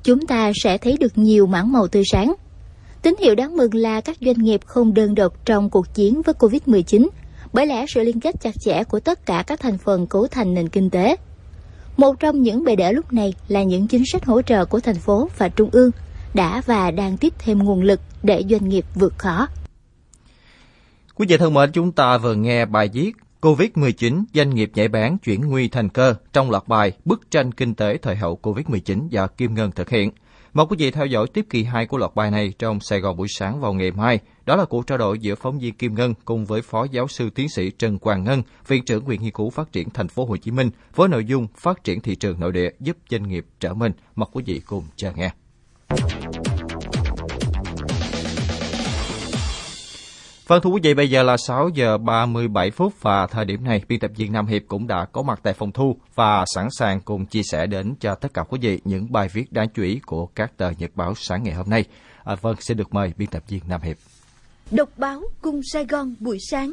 [0.02, 2.34] chúng ta sẽ thấy được nhiều mảng màu tươi sáng.
[3.02, 6.34] Tín hiệu đáng mừng là các doanh nghiệp không đơn độc trong cuộc chiến với
[6.38, 7.08] Covid-19,
[7.52, 10.54] bởi lẽ sự liên kết chặt chẽ của tất cả các thành phần cấu thành
[10.54, 11.16] nền kinh tế.
[11.97, 14.99] Một trong những bề đỡ lúc này là những chính sách hỗ trợ của thành
[14.99, 15.90] phố và trung ương
[16.34, 19.49] đã và đang tiếp thêm nguồn lực để doanh nghiệp vượt khó.
[21.14, 25.18] Quý vị thân mến, chúng ta vừa nghe bài viết Covid-19, doanh nghiệp nhảy bán
[25.18, 29.26] chuyển nguy thành cơ trong loạt bài Bức tranh kinh tế thời hậu Covid-19 do
[29.26, 30.11] Kim Ngân thực hiện.
[30.53, 33.16] Mời quý vị theo dõi tiếp kỳ 2 của loạt bài này trong Sài Gòn
[33.16, 34.18] buổi sáng vào ngày mai.
[34.47, 37.30] Đó là cuộc trao đổi giữa phóng viên Kim Ngân cùng với Phó Giáo sư
[37.30, 40.36] Tiến sĩ Trần Quang Ngân, Viện trưởng Viện Nghiên cứu Phát triển Thành phố Hồ
[40.36, 43.74] Chí Minh với nội dung phát triển thị trường nội địa giúp doanh nghiệp trở
[43.74, 43.92] mình.
[44.16, 45.30] Mời quý vị cùng chờ nghe.
[50.47, 53.82] Vâng thưa quý vị, bây giờ là 6 giờ 37 phút và thời điểm này
[53.88, 57.01] biên tập viên Nam Hiệp cũng đã có mặt tại phòng thu và sẵn sàng
[57.01, 60.01] cùng chia sẻ đến cho tất cả quý vị những bài viết đáng chú ý
[60.07, 61.84] của các tờ nhật báo sáng ngày hôm nay.
[62.24, 63.97] À, vâng, xin được mời biên tập viên Nam Hiệp.
[64.77, 66.72] Độc báo Cung Sài Gòn buổi sáng.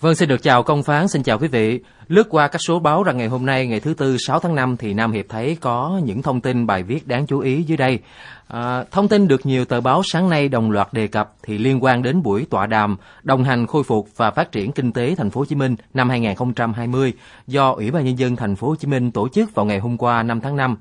[0.00, 1.80] Vâng, xin được chào công phán, xin chào quý vị.
[2.08, 4.76] Lướt qua các số báo rằng ngày hôm nay, ngày thứ Tư 6 tháng 5
[4.76, 7.98] thì Nam Hiệp thấy có những thông tin bài viết đáng chú ý dưới đây.
[8.48, 11.84] À, thông tin được nhiều tờ báo sáng nay đồng loạt đề cập thì liên
[11.84, 15.30] quan đến buổi tọa đàm đồng hành khôi phục và phát triển kinh tế thành
[15.30, 17.12] phố Hồ Chí Minh năm 2020
[17.46, 19.96] do Ủy ban nhân dân thành phố Hồ Chí Minh tổ chức vào ngày hôm
[19.96, 20.76] qua 5 tháng 5.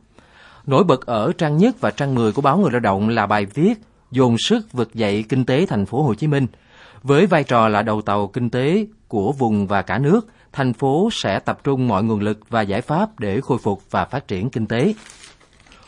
[0.69, 3.45] Nổi bật ở trang nhất và trang 10 của báo Người Lao động là bài
[3.45, 3.73] viết
[4.11, 6.47] dồn sức vực dậy kinh tế thành phố Hồ Chí Minh.
[7.03, 11.09] Với vai trò là đầu tàu kinh tế của vùng và cả nước, thành phố
[11.11, 14.49] sẽ tập trung mọi nguồn lực và giải pháp để khôi phục và phát triển
[14.49, 14.93] kinh tế.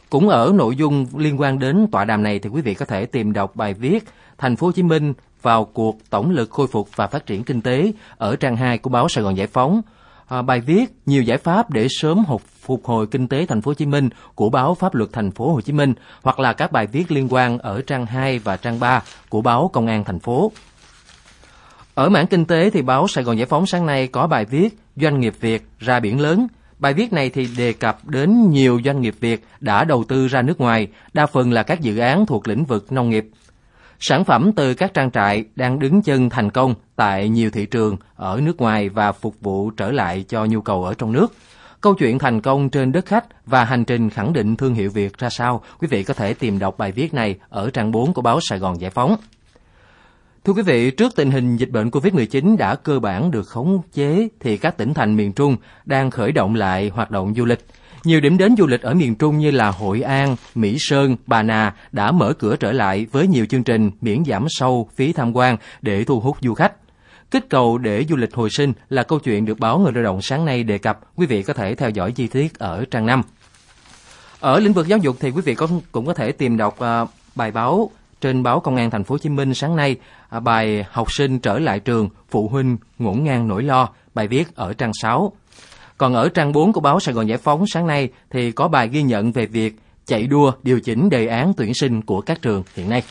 [0.09, 3.05] Cũng ở nội dung liên quan đến tọa đàm này thì quý vị có thể
[3.05, 4.03] tìm đọc bài viết
[4.37, 7.61] Thành phố Hồ Chí Minh vào cuộc tổng lực khôi phục và phát triển kinh
[7.61, 9.81] tế ở trang 2 của báo Sài Gòn Giải phóng.
[10.31, 13.69] À, bài viết nhiều giải pháp để sớm phục phục hồi kinh tế thành phố
[13.69, 16.71] Hồ Chí Minh của báo Pháp luật thành phố Hồ Chí Minh hoặc là các
[16.71, 20.19] bài viết liên quan ở trang 2 và trang 3 của báo Công an thành
[20.19, 20.51] phố.
[21.93, 24.77] Ở mảng kinh tế thì báo Sài Gòn Giải phóng sáng nay có bài viết
[24.95, 26.47] Doanh nghiệp Việt ra biển lớn.
[26.79, 30.41] Bài viết này thì đề cập đến nhiều doanh nghiệp Việt đã đầu tư ra
[30.41, 33.29] nước ngoài, đa phần là các dự án thuộc lĩnh vực nông nghiệp.
[34.03, 37.97] Sản phẩm từ các trang trại đang đứng chân thành công tại nhiều thị trường
[38.15, 41.33] ở nước ngoài và phục vụ trở lại cho nhu cầu ở trong nước.
[41.81, 45.17] Câu chuyện thành công trên đất khách và hành trình khẳng định thương hiệu Việt
[45.17, 48.21] ra sao, quý vị có thể tìm đọc bài viết này ở trang 4 của
[48.21, 49.15] báo Sài Gòn Giải phóng.
[50.43, 54.27] Thưa quý vị, trước tình hình dịch bệnh COVID-19 đã cơ bản được khống chế
[54.39, 57.65] thì các tỉnh thành miền Trung đang khởi động lại hoạt động du lịch.
[58.03, 61.43] Nhiều điểm đến du lịch ở miền Trung như là Hội An, Mỹ Sơn, Bà
[61.43, 65.35] Nà đã mở cửa trở lại với nhiều chương trình miễn giảm sâu phí tham
[65.35, 66.73] quan để thu hút du khách.
[67.31, 70.21] Kích cầu để du lịch hồi sinh là câu chuyện được báo Người lao động
[70.21, 70.99] sáng nay đề cập.
[71.15, 73.21] Quý vị có thể theo dõi chi tiết ở trang 5.
[74.39, 75.55] Ở lĩnh vực giáo dục thì quý vị
[75.91, 77.91] cũng có thể tìm đọc uh, bài báo
[78.21, 79.95] trên báo Công an Thành phố Hồ Chí Minh sáng nay,
[80.29, 84.55] à, bài học sinh trở lại trường, phụ huynh ngổn ngang nỗi lo, bài viết
[84.55, 85.33] ở trang 6.
[86.01, 88.87] Còn ở trang 4 của báo Sài Gòn Giải phóng sáng nay thì có bài
[88.87, 89.75] ghi nhận về việc
[90.05, 93.03] chạy đua điều chỉnh đề án tuyển sinh của các trường hiện nay.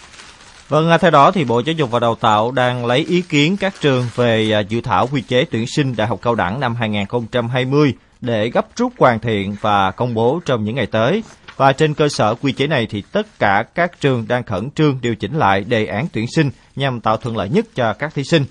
[0.68, 3.56] Vâng, à, theo đó thì Bộ Giáo dục và Đào tạo đang lấy ý kiến
[3.56, 6.74] các trường về à, dự thảo quy chế tuyển sinh đại học cao đẳng năm
[6.74, 11.22] 2020 để gấp rút hoàn thiện và công bố trong những ngày tới.
[11.56, 14.98] Và trên cơ sở quy chế này thì tất cả các trường đang khẩn trương
[15.02, 18.24] điều chỉnh lại đề án tuyển sinh nhằm tạo thuận lợi nhất cho các thí
[18.24, 18.44] sinh.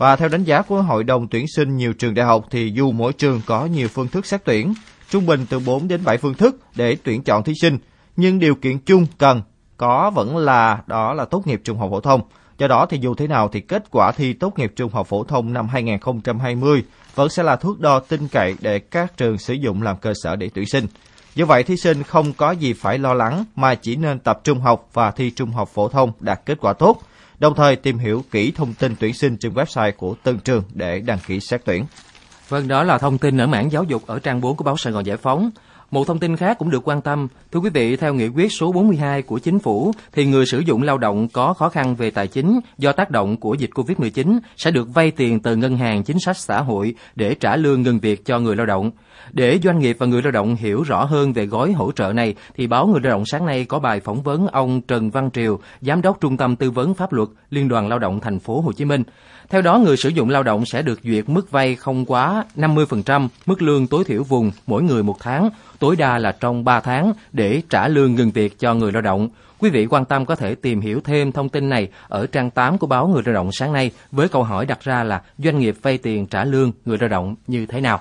[0.00, 2.92] Và theo đánh giá của Hội đồng tuyển sinh nhiều trường đại học thì dù
[2.92, 4.74] mỗi trường có nhiều phương thức xét tuyển,
[5.10, 7.78] trung bình từ 4 đến 7 phương thức để tuyển chọn thí sinh,
[8.16, 9.42] nhưng điều kiện chung cần
[9.76, 12.20] có vẫn là đó là tốt nghiệp trung học phổ thông.
[12.58, 15.24] Do đó thì dù thế nào thì kết quả thi tốt nghiệp trung học phổ
[15.24, 16.84] thông năm 2020
[17.14, 20.36] vẫn sẽ là thước đo tin cậy để các trường sử dụng làm cơ sở
[20.36, 20.86] để tuyển sinh.
[21.34, 24.60] Do vậy thí sinh không có gì phải lo lắng mà chỉ nên tập trung
[24.60, 27.02] học và thi trung học phổ thông đạt kết quả tốt,
[27.40, 31.00] đồng thời tìm hiểu kỹ thông tin tuyển sinh trên website của từng trường để
[31.00, 31.84] đăng ký xét tuyển.
[32.48, 34.92] Vâng, đó là thông tin ở mảng giáo dục ở trang 4 của báo Sài
[34.92, 35.50] Gòn Giải Phóng.
[35.90, 38.72] Một thông tin khác cũng được quan tâm, thưa quý vị, theo nghị quyết số
[38.72, 42.26] 42 của chính phủ thì người sử dụng lao động có khó khăn về tài
[42.26, 46.20] chính do tác động của dịch Covid-19 sẽ được vay tiền từ ngân hàng chính
[46.20, 48.90] sách xã hội để trả lương ngừng việc cho người lao động.
[49.32, 52.34] Để doanh nghiệp và người lao động hiểu rõ hơn về gói hỗ trợ này
[52.56, 55.58] thì báo Người lao động sáng nay có bài phỏng vấn ông Trần Văn Triều,
[55.80, 58.72] giám đốc Trung tâm tư vấn pháp luật Liên đoàn Lao động thành phố Hồ
[58.72, 59.02] Chí Minh.
[59.50, 63.28] Theo đó, người sử dụng lao động sẽ được duyệt mức vay không quá 50%
[63.46, 67.12] mức lương tối thiểu vùng mỗi người một tháng, tối đa là trong 3 tháng
[67.32, 69.28] để trả lương ngừng việc cho người lao động.
[69.58, 72.78] Quý vị quan tâm có thể tìm hiểu thêm thông tin này ở trang 8
[72.78, 75.76] của báo Người lao động sáng nay với câu hỏi đặt ra là doanh nghiệp
[75.82, 78.00] vay tiền trả lương người lao động như thế nào?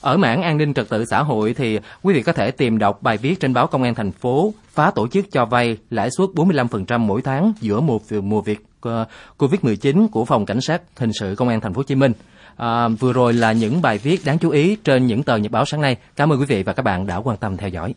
[0.00, 3.02] Ở mảng an ninh trật tự xã hội thì quý vị có thể tìm đọc
[3.02, 6.28] bài viết trên báo Công an thành phố phá tổ chức cho vay lãi suất
[6.34, 7.80] 45% mỗi tháng giữa
[8.20, 9.04] mùa việc Ờ,
[9.38, 12.12] Covid-19 của Phòng Cảnh sát Hình sự Công an thành phố Hồ Chí Minh.
[12.56, 15.64] À, vừa rồi là những bài viết đáng chú ý trên những tờ nhật báo
[15.64, 15.96] sáng nay.
[16.16, 17.94] Cảm ơn quý vị và các bạn đã quan tâm theo dõi.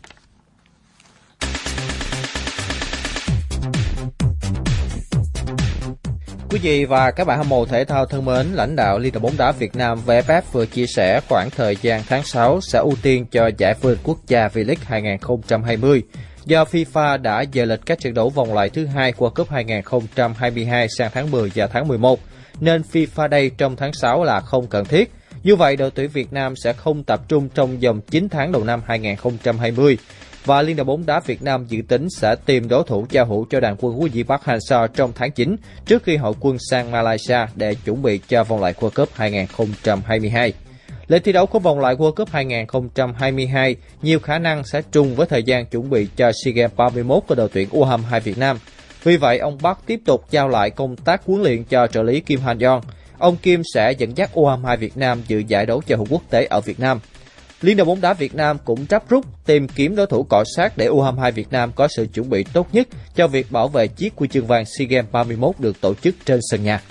[6.52, 9.24] Quý vị và các bạn hâm mộ thể thao thân mến, lãnh đạo Liên đoàn
[9.24, 12.94] bóng đá Việt Nam VFF vừa chia sẻ khoảng thời gian tháng 6 sẽ ưu
[13.02, 16.04] tiên cho giải vô địch quốc gia V-League 2020
[16.46, 20.88] do FIFA đã dời lịch các trận đấu vòng loại thứ hai World Cup 2022
[20.98, 22.20] sang tháng 10 và tháng 11,
[22.60, 25.12] nên FIFA Day trong tháng 6 là không cần thiết.
[25.44, 28.64] Như vậy, đội tuyển Việt Nam sẽ không tập trung trong vòng 9 tháng đầu
[28.64, 29.98] năm 2020
[30.46, 33.46] và Liên đoàn bóng đá Việt Nam dự tính sẽ tìm đối thủ giao hữu
[33.50, 36.92] cho đoàn quân của Di Bắc Hansa trong tháng 9 trước khi hội quân sang
[36.92, 40.54] Malaysia để chuẩn bị cho vòng loại World Cup 2022.
[41.12, 45.28] Lễ thi đấu của vòng loại World Cup 2022 nhiều khả năng sẽ trùng với
[45.28, 48.58] thời gian chuẩn bị cho SEA Games 31 của đội tuyển U22 Việt Nam.
[49.04, 52.20] Vì vậy, ông Park tiếp tục giao lại công tác huấn luyện cho trợ lý
[52.20, 52.82] Kim Han Yong.
[53.18, 56.46] Ông Kim sẽ dẫn dắt U22 Việt Nam dự giải đấu giao hữu quốc tế
[56.46, 57.00] ở Việt Nam.
[57.62, 60.78] Liên đoàn bóng đá Việt Nam cũng trắp rút tìm kiếm đối thủ cọ sát
[60.78, 64.14] để U22 Việt Nam có sự chuẩn bị tốt nhất cho việc bảo vệ chiếc
[64.16, 66.82] huy chương vàng SEA Games 31 được tổ chức trên sân nhà.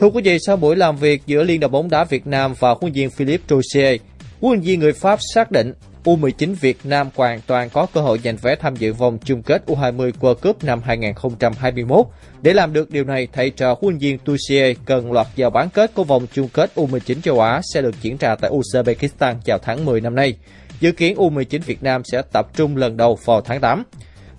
[0.00, 2.74] Thưa quý vị, sau buổi làm việc giữa Liên đoàn bóng đá Việt Nam và
[2.80, 4.00] huấn viên Philippe Troussier,
[4.40, 5.72] huấn viên người Pháp xác định
[6.04, 9.62] U19 Việt Nam hoàn toàn có cơ hội giành vé tham dự vòng chung kết
[9.66, 12.06] U20 World Cup năm 2021.
[12.42, 15.94] Để làm được điều này, thầy trò huấn viên Toussier cần loạt vào bán kết
[15.94, 19.84] của vòng chung kết U19 châu Á sẽ được diễn ra tại Uzbekistan vào tháng
[19.84, 20.34] 10 năm nay.
[20.80, 23.84] Dự kiến U19 Việt Nam sẽ tập trung lần đầu vào tháng 8.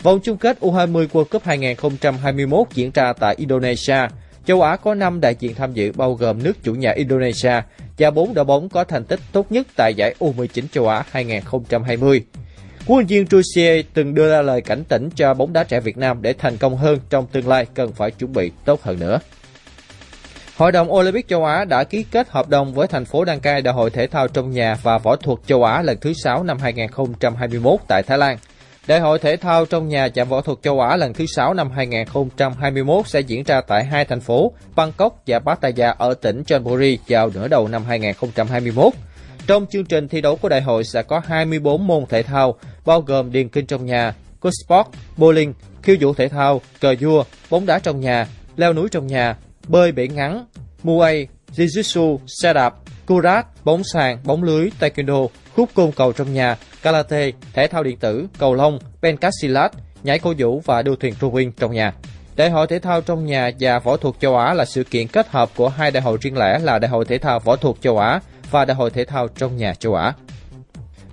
[0.04, 4.08] Vòng chung kết U20 World Cup 2021 diễn ra tại Indonesia.
[4.48, 7.62] Châu Á có 5 đại diện tham dự, bao gồm nước chủ nhà Indonesia,
[7.98, 12.26] và 4 đội bóng có thành tích tốt nhất tại giải U19 châu Á 2020.
[12.86, 16.22] Huấn viên Trussier từng đưa ra lời cảnh tỉnh cho bóng đá trẻ Việt Nam
[16.22, 19.20] để thành công hơn, trong tương lai cần phải chuẩn bị tốt hơn nữa.
[20.58, 23.62] Hội đồng Olympic châu Á đã ký kết hợp đồng với thành phố đăng cai
[23.62, 26.58] Đại hội thể thao trong nhà và võ thuật châu Á lần thứ 6 năm
[26.60, 28.38] 2021 tại Thái Lan.
[28.88, 31.72] Đại hội thể thao trong nhà chạm võ thuật châu Á lần thứ 6 năm
[31.72, 37.30] 2021 sẽ diễn ra tại hai thành phố Bangkok và Pattaya ở tỉnh Chonburi vào
[37.34, 38.94] nửa đầu năm 2021.
[39.48, 43.02] Trong chương trình thi đấu của đại hội sẽ có 24 môn thể thao, bao
[43.02, 47.66] gồm điền kinh trong nhà, go sport, bowling, khiêu vũ thể thao, cờ vua, bóng
[47.66, 48.28] đá trong nhà,
[48.58, 49.36] leo núi trong nhà,
[49.68, 50.46] bơi biển ngắn,
[50.84, 52.76] muay, jiu-jitsu, xe đạp,
[53.08, 57.98] kurat, bóng sàn, bóng lưới, taekwondo, khúc côn cầu trong nhà, karate, thể thao điện
[57.98, 59.72] tử, cầu lông, pencasilat,
[60.04, 61.94] nhảy cô vũ và đua thuyền rowing trong nhà.
[62.36, 65.28] Đại hội thể thao trong nhà và võ thuật châu Á là sự kiện kết
[65.30, 67.98] hợp của hai đại hội riêng lẻ là Đại hội thể thao võ thuật châu
[67.98, 68.20] Á
[68.52, 70.14] và Đại hội thể thao trong nhà châu Á.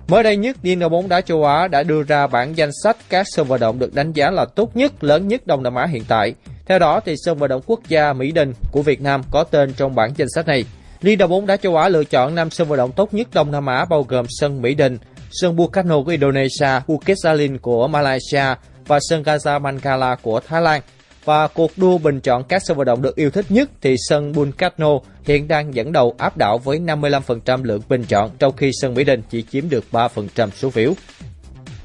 [0.07, 2.97] Mới đây nhất, Liên đoàn bóng đá châu Á đã đưa ra bản danh sách
[3.09, 5.85] các sân vận động được đánh giá là tốt nhất, lớn nhất Đông Nam Á
[5.85, 6.33] hiện tại.
[6.65, 9.73] Theo đó, thì sân vận động quốc gia Mỹ Đình của Việt Nam có tên
[9.73, 10.65] trong bản danh sách này.
[11.05, 13.51] Liên đoàn bóng đá châu Á lựa chọn năm sân vận động tốt nhất Đông
[13.51, 14.97] Nam Á bao gồm sân Mỹ Đình,
[15.31, 18.45] sân Bukano của Indonesia, Bukit Jalil của Malaysia
[18.87, 20.81] và sân Gaza Mangala của Thái Lan.
[21.25, 24.31] Và cuộc đua bình chọn các sân vận động được yêu thích nhất thì sân
[24.31, 24.89] Bukano
[25.25, 29.03] hiện đang dẫn đầu áp đảo với 55% lượng bình chọn, trong khi sân Mỹ
[29.03, 30.93] Đình chỉ chiếm được 3% số phiếu.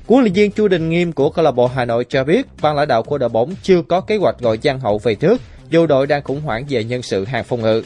[0.06, 2.76] Huấn luyện viên Chu Đình Nghiêm của câu lạc bộ Hà Nội cho biết, ban
[2.76, 5.40] lãnh đạo của đội bóng chưa có kế hoạch gọi Giang Hậu về trước,
[5.70, 7.82] dù đội đang khủng hoảng về nhân sự hàng phòng ngự.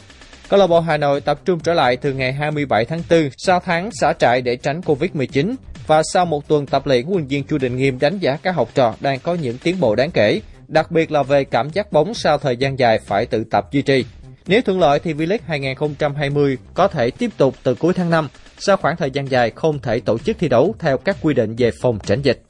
[0.49, 3.59] Câu lạc bộ Hà Nội tập trung trở lại từ ngày 27 tháng 4 sau
[3.59, 5.55] tháng xả trại để tránh Covid-19
[5.87, 8.55] và sau một tuần tập luyện, huấn luyện viên Chu Đình Nghiêm đánh giá các
[8.55, 11.91] học trò đang có những tiến bộ đáng kể, đặc biệt là về cảm giác
[11.91, 14.05] bóng sau thời gian dài phải tự tập duy trì.
[14.47, 18.27] Nếu thuận lợi thì V-League 2020 có thể tiếp tục từ cuối tháng 5
[18.57, 21.55] sau khoảng thời gian dài không thể tổ chức thi đấu theo các quy định
[21.57, 22.41] về phòng tránh dịch.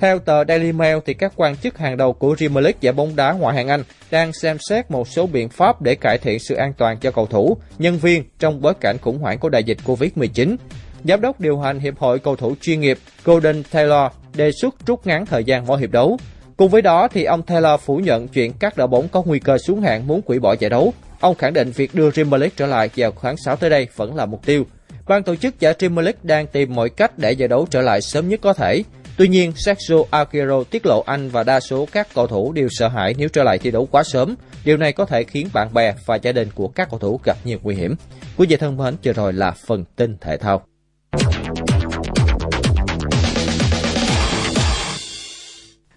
[0.00, 3.16] Theo tờ Daily Mail thì các quan chức hàng đầu của Premier League giải bóng
[3.16, 6.54] đá ngoại hạng Anh đang xem xét một số biện pháp để cải thiện sự
[6.54, 9.78] an toàn cho cầu thủ, nhân viên trong bối cảnh khủng hoảng của đại dịch
[9.84, 10.56] Covid-19.
[11.04, 15.06] Giám đốc điều hành Hiệp hội cầu thủ chuyên nghiệp Golden Taylor đề xuất rút
[15.06, 16.18] ngắn thời gian mỗi hiệp đấu.
[16.56, 19.58] Cùng với đó thì ông Taylor phủ nhận chuyện các đội bóng có nguy cơ
[19.58, 20.92] xuống hạng muốn hủy bỏ giải đấu.
[21.20, 24.16] Ông khẳng định việc đưa Premier League trở lại vào tháng 6 tới đây vẫn
[24.16, 24.64] là mục tiêu.
[25.08, 28.00] Ban tổ chức giải Premier League đang tìm mọi cách để giải đấu trở lại
[28.00, 28.82] sớm nhất có thể.
[29.18, 32.88] Tuy nhiên, Sergio Aguero tiết lộ anh và đa số các cầu thủ đều sợ
[32.88, 34.34] hãi nếu trở lại thi đấu quá sớm.
[34.64, 37.36] Điều này có thể khiến bạn bè và gia đình của các cầu thủ gặp
[37.44, 37.94] nhiều nguy hiểm.
[38.36, 40.62] Quý vị thân mến, chờ rồi là phần tin thể thao.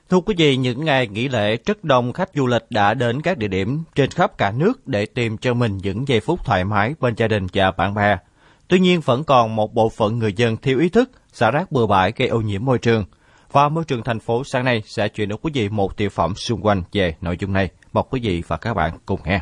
[0.09, 3.37] Thưa quý vị, những ngày nghỉ lễ rất đông khách du lịch đã đến các
[3.37, 6.93] địa điểm trên khắp cả nước để tìm cho mình những giây phút thoải mái
[6.99, 8.17] bên gia đình và bạn bè.
[8.71, 11.87] Tuy nhiên vẫn còn một bộ phận người dân thiếu ý thức, xả rác bừa
[11.87, 13.05] bãi gây ô nhiễm môi trường.
[13.51, 16.35] Và môi trường thành phố sáng nay sẽ chuyển đến quý vị một tiểu phẩm
[16.35, 17.69] xung quanh về nội dung này.
[17.93, 19.41] Mời quý vị và các bạn cùng nghe.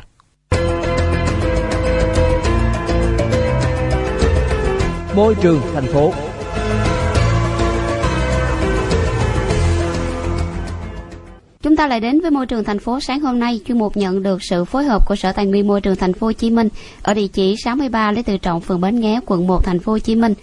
[5.16, 6.12] Môi trường thành phố
[11.62, 14.22] Chúng ta lại đến với môi trường thành phố sáng hôm nay, chuyên mục nhận
[14.22, 16.68] được sự phối hợp của Sở Tài nguyên Môi trường thành phố Hồ Chí Minh
[17.02, 19.98] ở địa chỉ 63 Lý Tự Trọng, phường Bến Nghé, quận 1, thành phố Hồ
[19.98, 20.34] Chí Minh.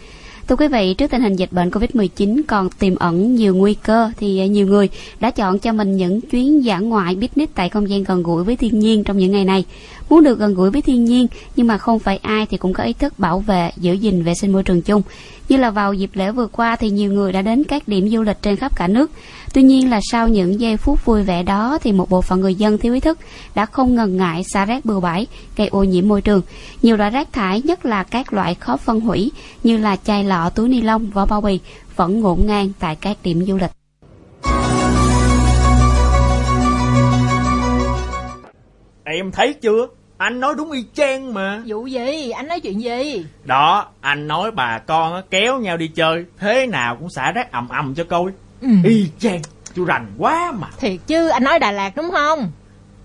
[0.48, 4.12] Thưa quý vị, trước tình hình dịch bệnh Covid-19 còn tiềm ẩn nhiều nguy cơ
[4.18, 4.90] thì nhiều người
[5.20, 8.56] đã chọn cho mình những chuyến dã ngoại picnic tại không gian gần gũi với
[8.56, 9.66] thiên nhiên trong những ngày này.
[10.10, 12.84] Muốn được gần gũi với thiên nhiên nhưng mà không phải ai thì cũng có
[12.84, 15.02] ý thức bảo vệ, giữ gìn vệ sinh môi trường chung.
[15.50, 18.22] Như là vào dịp lễ vừa qua thì nhiều người đã đến các điểm du
[18.22, 19.12] lịch trên khắp cả nước.
[19.54, 22.56] Tuy nhiên là sau những giây phút vui vẻ đó thì một bộ phận người
[22.56, 23.20] dân thiếu ý thức
[23.56, 26.42] đã không ngần ngại xả rác bừa bãi, gây ô nhiễm môi trường.
[26.82, 29.32] Nhiều loại rác thải, nhất là các loại khó phân hủy
[29.64, 31.60] như là chai lọ, túi ni lông, vỏ bao bì
[31.96, 33.72] vẫn ngổn ngang tại các điểm du lịch.
[39.04, 39.88] Em thấy chưa?
[40.18, 42.30] Anh nói đúng y chang mà Vụ gì?
[42.30, 43.26] Anh nói chuyện gì?
[43.44, 47.70] Đó, anh nói bà con kéo nhau đi chơi Thế nào cũng xả rác ầm
[47.70, 48.32] ầm cho coi
[48.62, 48.68] ừ.
[48.84, 49.42] Y chang,
[49.74, 50.68] chú rành quá mà.
[50.80, 52.52] Thiệt chứ, anh nói Đà Lạt đúng không?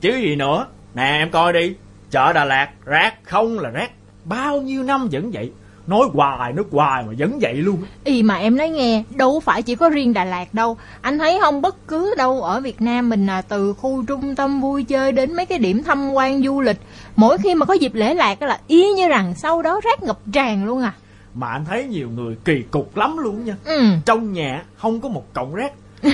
[0.00, 0.66] Chứ gì nữa.
[0.94, 1.74] Nè em coi đi.
[2.10, 3.90] Chợ Đà Lạt, rác không là rác.
[4.24, 5.50] Bao nhiêu năm vẫn vậy?
[5.86, 7.82] Nói hoài nói hoài mà vẫn vậy luôn.
[8.04, 10.76] Y mà em nói nghe đâu phải chỉ có riêng đà lạt đâu.
[11.00, 14.60] Anh thấy không bất cứ đâu ở việt nam mình là từ khu trung tâm
[14.60, 16.78] vui chơi đến mấy cái điểm tham quan du lịch
[17.16, 20.18] mỗi khi mà có dịp lễ lạc là y như rằng sau đó rác ngập
[20.32, 20.92] tràn luôn à
[21.34, 23.56] mà anh thấy nhiều người kỳ cục lắm luôn nha.
[23.64, 23.84] Ừ.
[24.04, 25.72] trong nhà không có một cọng rác.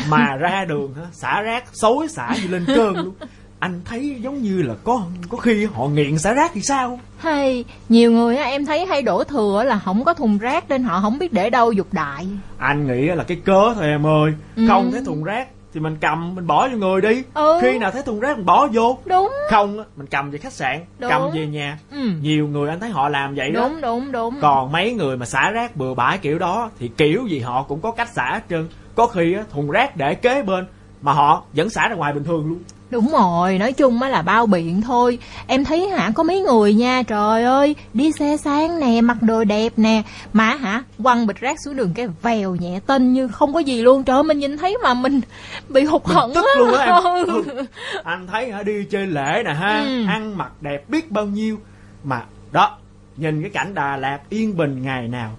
[0.09, 3.15] Mà ra đường xả rác xối xả như lên cơn luôn.
[3.59, 7.01] Anh thấy giống như là có có khi họ nghiện xả rác thì sao?
[7.19, 10.83] Hay nhiều người á em thấy hay đổ thừa là không có thùng rác nên
[10.83, 12.27] họ không biết để đâu dục đại.
[12.59, 14.33] Anh nghĩ là cái cớ thôi em ơi.
[14.57, 14.65] Ừ.
[14.69, 17.23] không thấy thùng rác thì mình cầm mình bỏ vô người đi.
[17.35, 17.59] Ừ.
[17.63, 18.99] khi nào thấy thùng rác mình bỏ vô.
[19.05, 19.33] Đúng.
[19.51, 21.11] Không mình cầm về khách sạn đúng.
[21.11, 21.79] cầm về nhà.
[21.91, 21.99] Ừ.
[22.23, 23.69] nhiều người anh thấy họ làm vậy đúng, đó.
[23.69, 24.35] Đúng đúng đúng.
[24.41, 27.81] Còn mấy người mà xả rác bừa bãi kiểu đó thì kiểu gì họ cũng
[27.81, 28.69] có cách xả hết trơn.
[28.95, 30.67] Có khi á, thùng rác để kế bên
[31.03, 32.59] mà họ vẫn xả ra ngoài bình thường luôn
[32.91, 35.19] Đúng rồi, nói chung á là bao biện thôi.
[35.47, 39.45] Em thấy hả có mấy người nha Trời ơi, đi xe sáng nè Mặc đồ
[39.45, 40.03] đẹp nè.
[40.33, 43.83] Mà hả, quăng bịch rác xuống đường cái vèo nhẹ tinh Như không có gì
[43.83, 44.05] luôn.
[44.05, 45.21] Trời ơi, mình nhìn thấy mà mình
[45.69, 47.27] bị hụt hẫng tức luôn á em.
[47.29, 47.65] Ừ.
[48.05, 50.05] Anh thấy hả đi chơi lễ nè ha ừ.
[50.07, 51.59] Ăn mặc đẹp biết bao nhiêu.
[52.05, 52.23] Mà
[52.53, 52.79] đó,
[53.17, 55.31] nhìn cái cảnh Đà Lạt yên bình ngày nào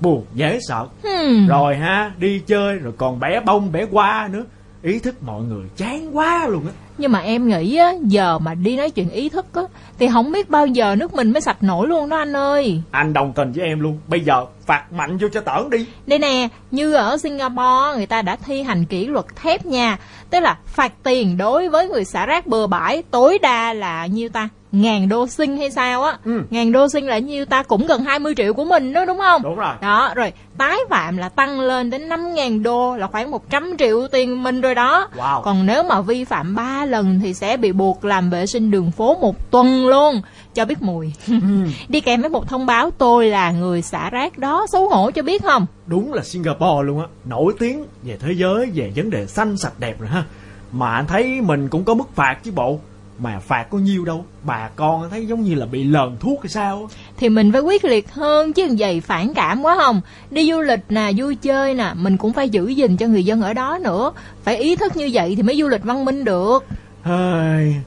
[0.00, 0.86] Buồn dễ sợ.
[1.02, 1.46] Hmm.
[1.46, 4.44] Rồi ha, đi chơi rồi còn bẻ bông bẻ hoa nữa
[4.84, 6.72] ý thức mọi người chán quá luôn á.
[6.98, 9.62] Nhưng mà em nghĩ á giờ mà đi nói chuyện ý thức á
[9.98, 12.82] thì không biết bao giờ nước mình mới sạch nổi luôn đó anh ơi.
[12.90, 13.98] Anh đồng tình với em luôn.
[14.08, 15.86] Bây giờ phạt mạnh vô cho tởn đi.
[16.06, 19.98] Đây nè như ở singapore người ta đã thi hành kỷ luật thép nha.
[20.30, 24.28] Tức là phạt tiền đối với người xả rác bừa bãi tối đa là nhiêu
[24.28, 24.48] ta?
[24.72, 26.18] Ngàn đô sinh hay sao á?
[26.24, 26.42] Ừ.
[26.50, 27.62] ngàn đô sinh là nhiêu ta?
[27.62, 29.42] Cũng gần 20 triệu của mình đó đúng không?
[29.42, 29.74] Đúng rồi.
[29.82, 34.08] Đó rồi tái phạm là tăng lên đến 5 ngàn đô là khoảng 100 triệu
[34.12, 35.08] tiền mình rồi đó.
[35.16, 35.42] Wow.
[35.42, 38.90] còn nếu mà vi phạm 3 lần thì sẽ bị buộc làm vệ sinh đường
[38.90, 40.22] phố một tuần luôn
[40.54, 41.12] cho biết mùi.
[41.88, 45.22] Đi kèm với một thông báo tôi là người xả rác đó xấu hổ cho
[45.22, 45.66] biết không?
[45.86, 47.06] Đúng là singapore luôn á.
[47.24, 50.24] Nổi tiếng về thế giới về vấn đề xanh sạch đẹp rồi ha.
[50.72, 52.80] Mà anh thấy mình cũng có mức phạt chứ bộ.
[53.18, 54.24] Mà phạt có nhiêu đâu.
[54.42, 57.84] Bà con thấy giống như là bị lờn thuốc hay sao thì mình phải quyết
[57.84, 60.00] liệt hơn chứ vậy phản cảm quá không?
[60.30, 63.42] Đi du lịch nè vui chơi nè mình cũng phải giữ gìn cho người dân
[63.42, 64.12] ở đó nữa.
[64.44, 66.64] Phải ý thức như vậy thì mới du lịch văn minh được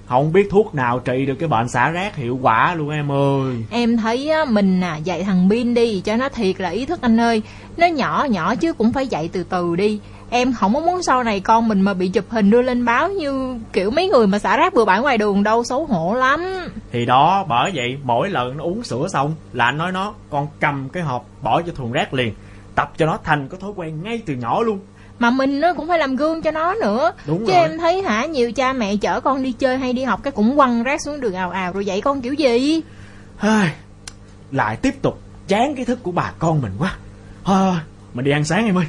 [0.07, 3.55] không biết thuốc nào trị được cái bệnh xả rác hiệu quả luôn em ơi.
[3.69, 7.01] Em thấy á, mình à, dạy thằng Bin đi cho nó thiệt là ý thức
[7.01, 7.41] anh ơi.
[7.77, 9.99] Nó nhỏ nhỏ chứ cũng phải dạy từ từ đi.
[10.29, 13.09] Em không có muốn sau này con mình mà bị chụp hình đưa lên báo
[13.09, 16.45] như kiểu mấy người mà xả rác bừa bãi ngoài đường đâu xấu hổ lắm.
[16.91, 20.47] Thì đó bởi vậy mỗi lần nó uống sữa xong là anh nói nó con
[20.59, 22.33] cầm cái hộp bỏ cho thùng rác liền
[22.77, 24.79] Tập cho nó thành có thói quen ngay từ nhỏ luôn
[25.19, 27.11] mà mình nó cũng phải làm gương cho nó nữa.
[27.27, 27.61] Đúng chứ rồi.
[27.61, 30.55] em thấy hả nhiều cha mẹ chở con đi chơi hay đi học cái cũng
[30.55, 32.81] quăng rác xuống đường ào ào rồi dạy con kiểu gì?
[34.51, 36.95] Lại tiếp tục chán cái thức của bà con mình quá.
[37.43, 37.75] Thôi,
[38.13, 38.85] mình đi ăn sáng em ơi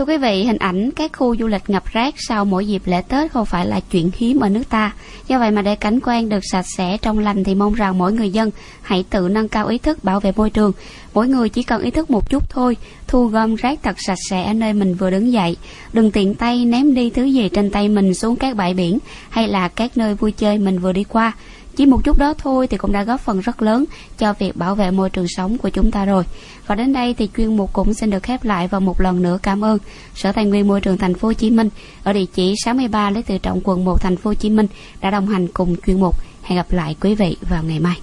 [0.00, 3.02] Thưa quý vị, hình ảnh các khu du lịch ngập rác sau mỗi dịp lễ
[3.08, 4.92] Tết không phải là chuyện hiếm ở nước ta.
[5.28, 8.12] Do vậy mà để cảnh quan được sạch sẽ trong lành thì mong rằng mỗi
[8.12, 8.50] người dân
[8.82, 10.72] hãy tự nâng cao ý thức bảo vệ môi trường.
[11.14, 12.76] Mỗi người chỉ cần ý thức một chút thôi,
[13.06, 15.56] thu gom rác thật sạch sẽ ở nơi mình vừa đứng dậy.
[15.92, 18.98] Đừng tiện tay ném đi thứ gì trên tay mình xuống các bãi biển
[19.30, 21.32] hay là các nơi vui chơi mình vừa đi qua.
[21.80, 23.84] Chỉ một chút đó thôi thì cũng đã góp phần rất lớn
[24.18, 26.24] cho việc bảo vệ môi trường sống của chúng ta rồi.
[26.66, 29.38] Và đến đây thì chuyên mục cũng xin được khép lại và một lần nữa
[29.42, 29.78] cảm ơn
[30.14, 31.68] Sở Tài nguyên Môi trường Thành phố Hồ Chí Minh
[32.04, 34.66] ở địa chỉ 63 Lý Tự Trọng, quận 1 Thành phố Hồ Chí Minh
[35.00, 36.16] đã đồng hành cùng chuyên mục.
[36.42, 38.00] Hẹn gặp lại quý vị vào ngày mai.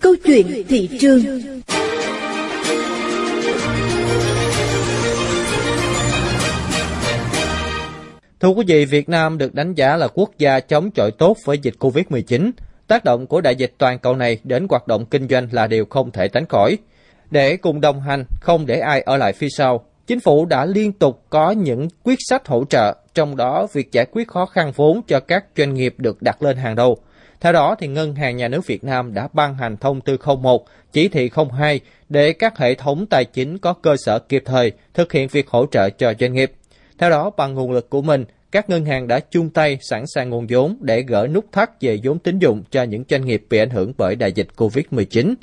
[0.00, 1.22] Câu chuyện thị trường
[8.40, 11.58] Thưa quý vị, Việt Nam được đánh giá là quốc gia chống chọi tốt với
[11.58, 12.50] dịch Covid-19.
[12.86, 15.84] Tác động của đại dịch toàn cầu này đến hoạt động kinh doanh là điều
[15.90, 16.78] không thể tránh khỏi.
[17.30, 20.92] Để cùng đồng hành, không để ai ở lại phía sau, chính phủ đã liên
[20.92, 25.02] tục có những quyết sách hỗ trợ, trong đó việc giải quyết khó khăn vốn
[25.08, 26.96] cho các doanh nghiệp được đặt lên hàng đầu.
[27.40, 30.64] Theo đó, thì Ngân hàng Nhà nước Việt Nam đã ban hành thông tư 01,
[30.92, 35.12] chỉ thị 02 để các hệ thống tài chính có cơ sở kịp thời thực
[35.12, 36.52] hiện việc hỗ trợ cho doanh nghiệp.
[37.00, 40.30] Theo đó, bằng nguồn lực của mình, các ngân hàng đã chung tay sẵn sàng
[40.30, 43.58] nguồn vốn để gỡ nút thắt về vốn tín dụng cho những doanh nghiệp bị
[43.58, 45.34] ảnh hưởng bởi đại dịch COVID-19.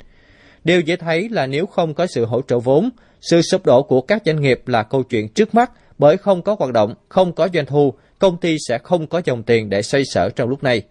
[0.64, 2.90] Điều dễ thấy là nếu không có sự hỗ trợ vốn,
[3.20, 6.56] sự sụp đổ của các doanh nghiệp là câu chuyện trước mắt bởi không có
[6.58, 10.02] hoạt động, không có doanh thu, công ty sẽ không có dòng tiền để xoay
[10.04, 10.82] sở trong lúc này.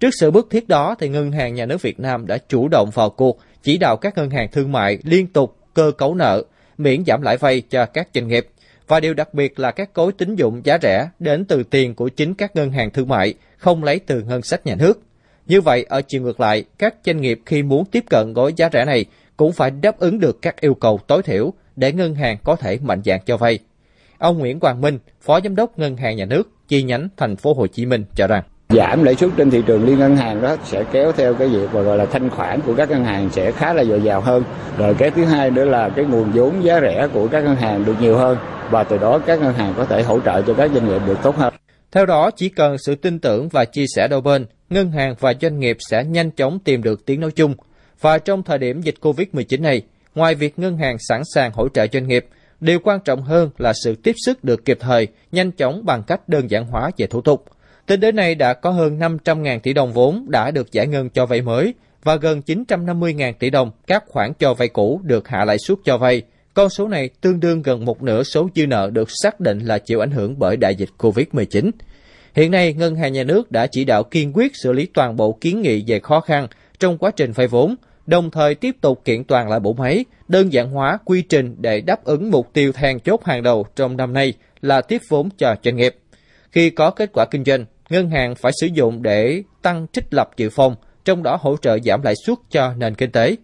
[0.00, 2.90] Trước sự bức thiết đó, thì Ngân hàng Nhà nước Việt Nam đã chủ động
[2.94, 6.42] vào cuộc, chỉ đạo các ngân hàng thương mại liên tục cơ cấu nợ,
[6.78, 8.46] miễn giảm lãi vay cho các doanh nghiệp.
[8.92, 12.08] Và điều đặc biệt là các cối tín dụng giá rẻ đến từ tiền của
[12.08, 15.00] chính các ngân hàng thương mại, không lấy từ ngân sách nhà nước.
[15.46, 18.68] Như vậy, ở chiều ngược lại, các doanh nghiệp khi muốn tiếp cận gói giá
[18.72, 19.04] rẻ này
[19.36, 22.78] cũng phải đáp ứng được các yêu cầu tối thiểu để ngân hàng có thể
[22.82, 23.58] mạnh dạn cho vay.
[24.18, 27.54] Ông Nguyễn Quang Minh, Phó Giám đốc Ngân hàng Nhà nước, chi nhánh thành phố
[27.54, 28.42] Hồ Chí Minh cho rằng
[28.72, 31.74] giảm lãi suất trên thị trường liên ngân hàng đó sẽ kéo theo cái việc
[31.74, 34.42] mà gọi là thanh khoản của các ngân hàng sẽ khá là dồi dào hơn
[34.78, 37.84] rồi cái thứ hai nữa là cái nguồn vốn giá rẻ của các ngân hàng
[37.84, 38.38] được nhiều hơn
[38.70, 41.18] và từ đó các ngân hàng có thể hỗ trợ cho các doanh nghiệp được
[41.22, 41.54] tốt hơn
[41.92, 45.34] Theo đó, chỉ cần sự tin tưởng và chia sẻ đôi bên, ngân hàng và
[45.40, 47.54] doanh nghiệp sẽ nhanh chóng tìm được tiếng nói chung.
[48.00, 49.82] Và trong thời điểm dịch COVID-19 này,
[50.14, 52.26] ngoài việc ngân hàng sẵn sàng hỗ trợ doanh nghiệp,
[52.60, 56.28] điều quan trọng hơn là sự tiếp sức được kịp thời, nhanh chóng bằng cách
[56.28, 57.44] đơn giản hóa về thủ tục.
[57.92, 61.26] Tính đến nay đã có hơn 500.000 tỷ đồng vốn đã được giải ngân cho
[61.26, 65.56] vay mới và gần 950.000 tỷ đồng các khoản cho vay cũ được hạ lãi
[65.58, 66.22] suất cho vay.
[66.54, 69.78] Con số này tương đương gần một nửa số dư nợ được xác định là
[69.78, 71.70] chịu ảnh hưởng bởi đại dịch COVID-19.
[72.34, 75.38] Hiện nay, Ngân hàng Nhà nước đã chỉ đạo kiên quyết xử lý toàn bộ
[75.40, 76.46] kiến nghị về khó khăn
[76.78, 77.74] trong quá trình vay vốn,
[78.06, 81.80] đồng thời tiếp tục kiện toàn lại bộ máy, đơn giản hóa quy trình để
[81.80, 85.54] đáp ứng mục tiêu then chốt hàng đầu trong năm nay là tiếp vốn cho
[85.64, 85.94] doanh nghiệp.
[86.52, 90.30] Khi có kết quả kinh doanh, ngân hàng phải sử dụng để tăng trích lập
[90.36, 90.74] dự phòng,
[91.04, 93.36] trong đó hỗ trợ giảm lãi suất cho nền kinh tế.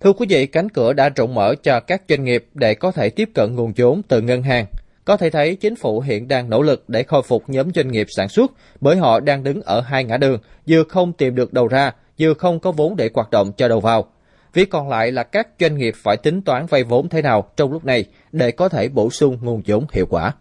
[0.00, 3.10] Thưa quý vị, cánh cửa đã rộng mở cho các doanh nghiệp để có thể
[3.10, 4.66] tiếp cận nguồn vốn từ ngân hàng.
[5.04, 8.06] Có thể thấy chính phủ hiện đang nỗ lực để khôi phục nhóm doanh nghiệp
[8.16, 10.38] sản xuất bởi họ đang đứng ở hai ngã đường,
[10.68, 13.80] vừa không tìm được đầu ra, vừa không có vốn để hoạt động cho đầu
[13.80, 14.06] vào.
[14.54, 17.72] Việc còn lại là các doanh nghiệp phải tính toán vay vốn thế nào trong
[17.72, 20.32] lúc này để có thể bổ sung nguồn vốn hiệu quả.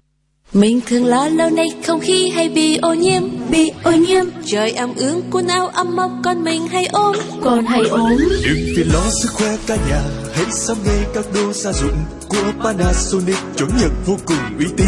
[0.53, 4.25] Mình thường lo lâu nay không khí hay bị ô nhiễm, bị ô nhiễm.
[4.45, 8.17] Trời ẩm ướt, quần áo ấm mốc, còn mình hay ốm, còn hay ốm.
[8.43, 10.01] Đừng phiền lo sức khỏe cả nhà,
[10.33, 11.97] hãy sắm ngay các đồ gia dụng
[12.29, 13.35] của Panasonic.
[13.57, 14.87] Chuẩn Nhật vô cùng uy tín.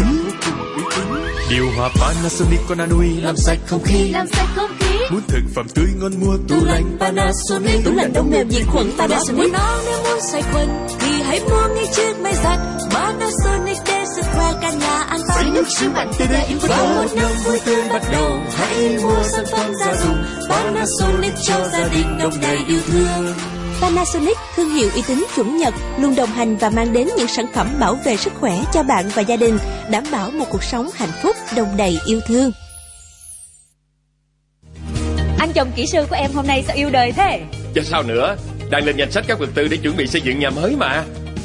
[1.50, 4.10] Điều hòa Panasonic con Anui làm sạch không khí.
[4.12, 4.98] Làm sạch không khí.
[5.10, 7.84] Muốn thực phẩm tươi ngon mua tủ lạnh Panasonic.
[7.84, 9.36] Tủ lạnh đông mềm diệt khuẩn Panasonic.
[9.36, 10.68] Muốn nó nếu muốn sạch khuẩn.
[11.00, 12.58] Thì hãy mua ngay chiếc máy giặt
[12.90, 16.76] Panasonic để sức khỏe cả nhà an toàn Với nước siêu mạnh tê đê Và
[16.76, 18.40] một năm vui tươi bắt đầu.
[18.56, 23.34] Hãy mua sản phẩm gia dụng Panasonic cho gia đình đông đầy yêu thương.
[23.80, 27.46] Panasonic, thương hiệu uy tín chuẩn Nhật, luôn đồng hành và mang đến những sản
[27.54, 29.58] phẩm bảo vệ sức khỏe cho bạn và gia đình,
[29.90, 32.52] đảm bảo một cuộc sống hạnh phúc, đồng đầy yêu thương.
[35.38, 37.40] Anh chồng kỹ sư của em hôm nay sao yêu đời thế?
[37.74, 38.36] Chứ sao nữa,
[38.70, 41.04] đang lên danh sách các vật tư để chuẩn bị xây dựng nhà mới mà.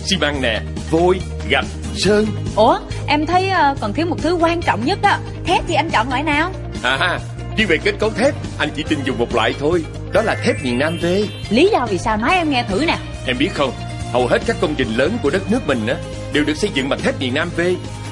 [0.09, 2.25] Xi măng nè, vôi, gạch, sơn.
[2.55, 5.19] Ủa, em thấy uh, còn thiếu một thứ quan trọng nhất á.
[5.45, 6.51] Thép thì anh chọn loại nào?
[6.83, 7.19] À,
[7.57, 9.83] riêng về kết cấu thép, anh chỉ tin dùng một loại thôi.
[10.13, 11.05] Đó là thép miền Nam V.
[11.49, 12.97] Lý do vì sao nói em nghe thử nè.
[13.25, 13.71] Em biết không,
[14.11, 15.95] hầu hết các công trình lớn của đất nước mình á
[16.33, 17.61] đều được xây dựng bằng thép miền Nam V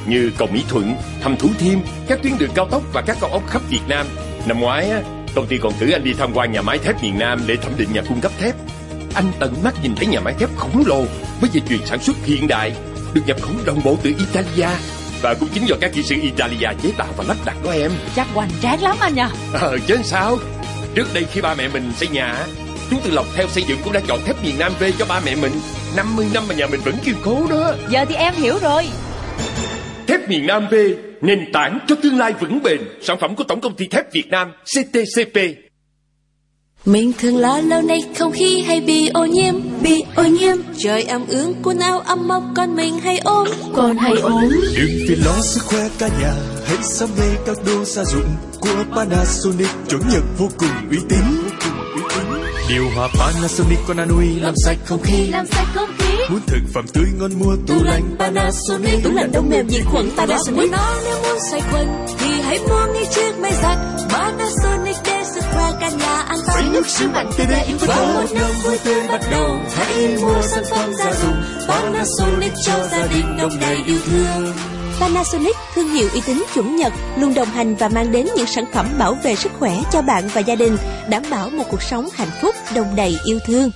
[0.05, 3.29] như cầu Mỹ Thuận, Thăm Thủ Thiêm, các tuyến đường cao tốc và các cao
[3.29, 4.07] ốc khắp Việt Nam.
[4.45, 5.01] Năm ngoái á,
[5.35, 7.71] công ty còn cử anh đi tham quan nhà máy thép miền Nam để thẩm
[7.77, 8.55] định nhà cung cấp thép.
[9.15, 11.03] Anh tận mắt nhìn thấy nhà máy thép khổng lồ
[11.41, 12.71] với dây chuyền sản xuất hiện đại,
[13.13, 14.69] được nhập khẩu đồng bộ từ Italia
[15.21, 17.91] và cũng chính do các kỹ sư Italia chế tạo và lắp đặt đó em.
[18.15, 19.27] Chắc hoành tráng lắm anh nhờ.
[19.53, 20.37] Ờ chứ sao?
[20.95, 22.45] Trước đây khi ba mẹ mình xây nhà,
[22.89, 25.19] chúng từ Lộc theo xây dựng cũng đã chọn thép miền Nam về cho ba
[25.25, 25.51] mẹ mình.
[25.95, 27.73] 50 năm mà nhà mình vẫn kiên cố đó.
[27.89, 28.87] Giờ thì em hiểu rồi.
[30.07, 30.75] Thép miền Nam V,
[31.21, 32.81] nền tảng cho tương lai vững bền.
[33.01, 35.64] Sản phẩm của Tổng công ty thép Việt Nam CTCP.
[36.85, 40.57] Mình thường lo lâu nay không khí hay bị ô nhiễm, bị ô nhiễm.
[40.77, 44.49] Trời ẩm ướt, quần áo ấm mốc, con mình hay ốm, con hay ốm.
[44.75, 46.33] Đừng phiền lo sức khỏe cả nhà
[46.65, 49.67] Hãy sắm ngay các đồ gia dụng Của Panasonic.
[49.89, 51.19] Chuẩn Nhật vô cùng uy tín.
[52.69, 55.27] Điều hòa Panasonic con Anui làm sạch không khí.
[55.27, 56.17] Làm sạch không khí.
[56.29, 59.03] Muốn thực phẩm tươi ngon mua tủ lạnh Panasonic.
[59.03, 60.71] Tủ lạnh đông mềm diệt khuẩn Panasonic.
[60.71, 61.87] Nó nếu muốn sạch khuẩn
[62.19, 63.77] Thì hãy mua ngay chiếc máy giặt
[64.09, 65.24] Panasonic để
[65.55, 66.61] khỏe cả nhà an toàn.
[66.61, 69.59] Với nước siêu mạnh tê đê Và một năm vui tươi bắt đầu.
[69.75, 71.35] Hãy mua sản phẩm gia dụng.
[71.67, 74.53] Panasonic cho gia đình đông đầy yêu thương.
[74.99, 78.65] Panasonic, thương hiệu uy tín chuẩn Nhật, luôn đồng hành và mang đến những sản
[78.73, 80.77] phẩm bảo vệ sức khỏe cho bạn và gia đình,
[81.09, 83.69] đảm bảo một cuộc sống hạnh phúc, đồng đầy yêu thương.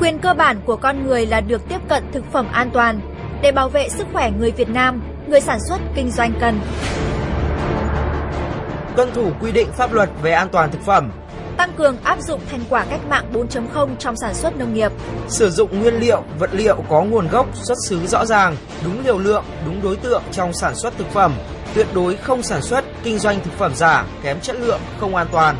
[0.00, 3.00] Quyền cơ bản của con người là được tiếp cận thực phẩm an toàn.
[3.42, 6.60] Để bảo vệ sức khỏe người Việt Nam, người sản xuất kinh doanh cần
[8.96, 11.12] tuân thủ quy định pháp luật về an toàn thực phẩm,
[11.56, 14.92] tăng cường áp dụng thành quả cách mạng 4.0 trong sản xuất nông nghiệp,
[15.28, 19.18] sử dụng nguyên liệu, vật liệu có nguồn gốc, xuất xứ rõ ràng, đúng liều
[19.18, 21.34] lượng, đúng đối tượng trong sản xuất thực phẩm,
[21.74, 25.26] tuyệt đối không sản xuất, kinh doanh thực phẩm giả, kém chất lượng, không an
[25.32, 25.56] toàn.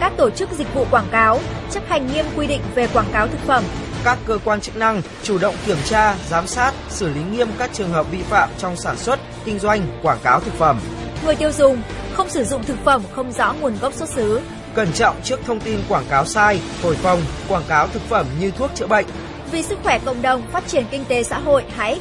[0.00, 1.40] Các tổ chức dịch vụ quảng cáo
[1.70, 3.64] chấp hành nghiêm quy định về quảng cáo thực phẩm.
[4.04, 7.70] Các cơ quan chức năng chủ động kiểm tra, giám sát, xử lý nghiêm các
[7.72, 10.80] trường hợp vi phạm trong sản xuất, kinh doanh, quảng cáo thực phẩm.
[11.24, 11.82] Người tiêu dùng
[12.14, 14.40] không sử dụng thực phẩm không rõ nguồn gốc xuất xứ,
[14.74, 18.50] cẩn trọng trước thông tin quảng cáo sai, thổi phồng, quảng cáo thực phẩm như
[18.50, 19.06] thuốc chữa bệnh.
[19.50, 22.00] Vì sức khỏe cộng đồng, phát triển kinh tế xã hội, hãy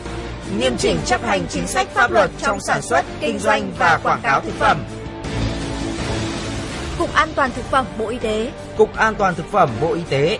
[0.57, 4.21] nghiêm chỉnh chấp hành chính sách pháp luật trong sản xuất, kinh doanh và quảng
[4.23, 4.83] cáo thực phẩm.
[6.97, 8.51] Cục An toàn thực phẩm Bộ Y tế.
[8.77, 10.39] Cục An toàn thực phẩm Bộ Y tế.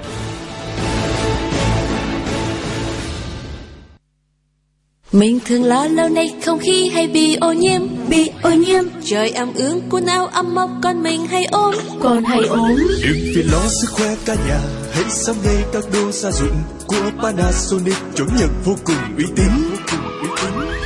[5.12, 8.84] Mình thường lo lâu nay không khí hay bị ô nhiễm, bị ô nhiễm.
[9.05, 12.76] Trời ẩm ướt, quần áo ấm mốc, con mình hay ốm, con hay ốm.
[12.78, 14.59] Đừng phiền lo sức khỏe cả nhà,
[14.91, 19.49] hãy sắm ngay các đồ gia dụng của Panasonic chuẩn Nhật vô cùng uy tín.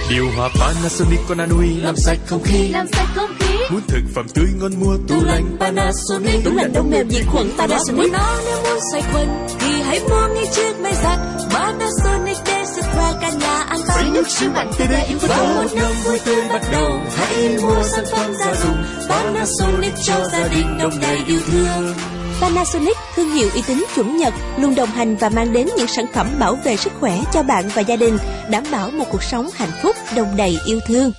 [0.10, 2.70] Điều hòa Panasonic con Anui làm sạch không khí.
[2.72, 3.56] Làm sạch không khí.
[3.72, 6.44] Muốn thực phẩm tươi ngon mua tủ lạnh Panasonic.
[6.46, 8.12] Tủ lạnh đông mềm diệt khuẩn Panasonic.
[8.12, 9.28] Nó nếu muốn sạch khuẩn
[9.60, 11.20] thì hãy mua ngay chiếc máy giặt
[11.50, 12.55] Panasonic để
[12.96, 14.00] khỏe cả nhà an toàn.
[14.02, 17.00] Với nước siêu mạnh tê đê và một năm vui tươi bắt đầu.
[17.18, 21.94] Hãy mua sản phẩm gia dụng Panasonic cho gia đình đông đầy yêu thương.
[22.42, 26.06] Panasonic, thương hiệu uy tín chuẩn Nhật, luôn đồng hành và mang đến những sản
[26.14, 28.18] phẩm bảo vệ sức khỏe cho bạn và gia đình,
[28.50, 31.12] đảm bảo một cuộc sống hạnh phúc, đồng đầy yêu thương.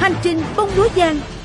[0.00, 1.20] Hành trình bông lúa giang,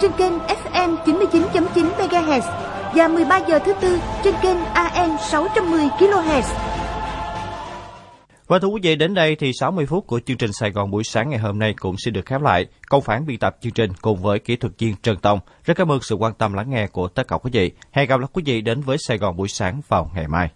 [0.00, 2.40] trên kênh FM 99.9 MHz
[2.94, 6.42] và 13 giờ thứ tư trên kênh AM 610 kHz.
[8.46, 11.04] Và thưa quý vị, đến đây thì 60 phút của chương trình Sài Gòn buổi
[11.04, 12.66] sáng ngày hôm nay cũng xin được khép lại.
[12.88, 15.38] Công phản biên tập chương trình cùng với kỹ thuật viên Trần Tông.
[15.64, 17.72] Rất cảm ơn sự quan tâm lắng nghe của tất cả quý vị.
[17.92, 20.50] Hẹn gặp lại quý vị đến với Sài Gòn buổi sáng vào ngày mai.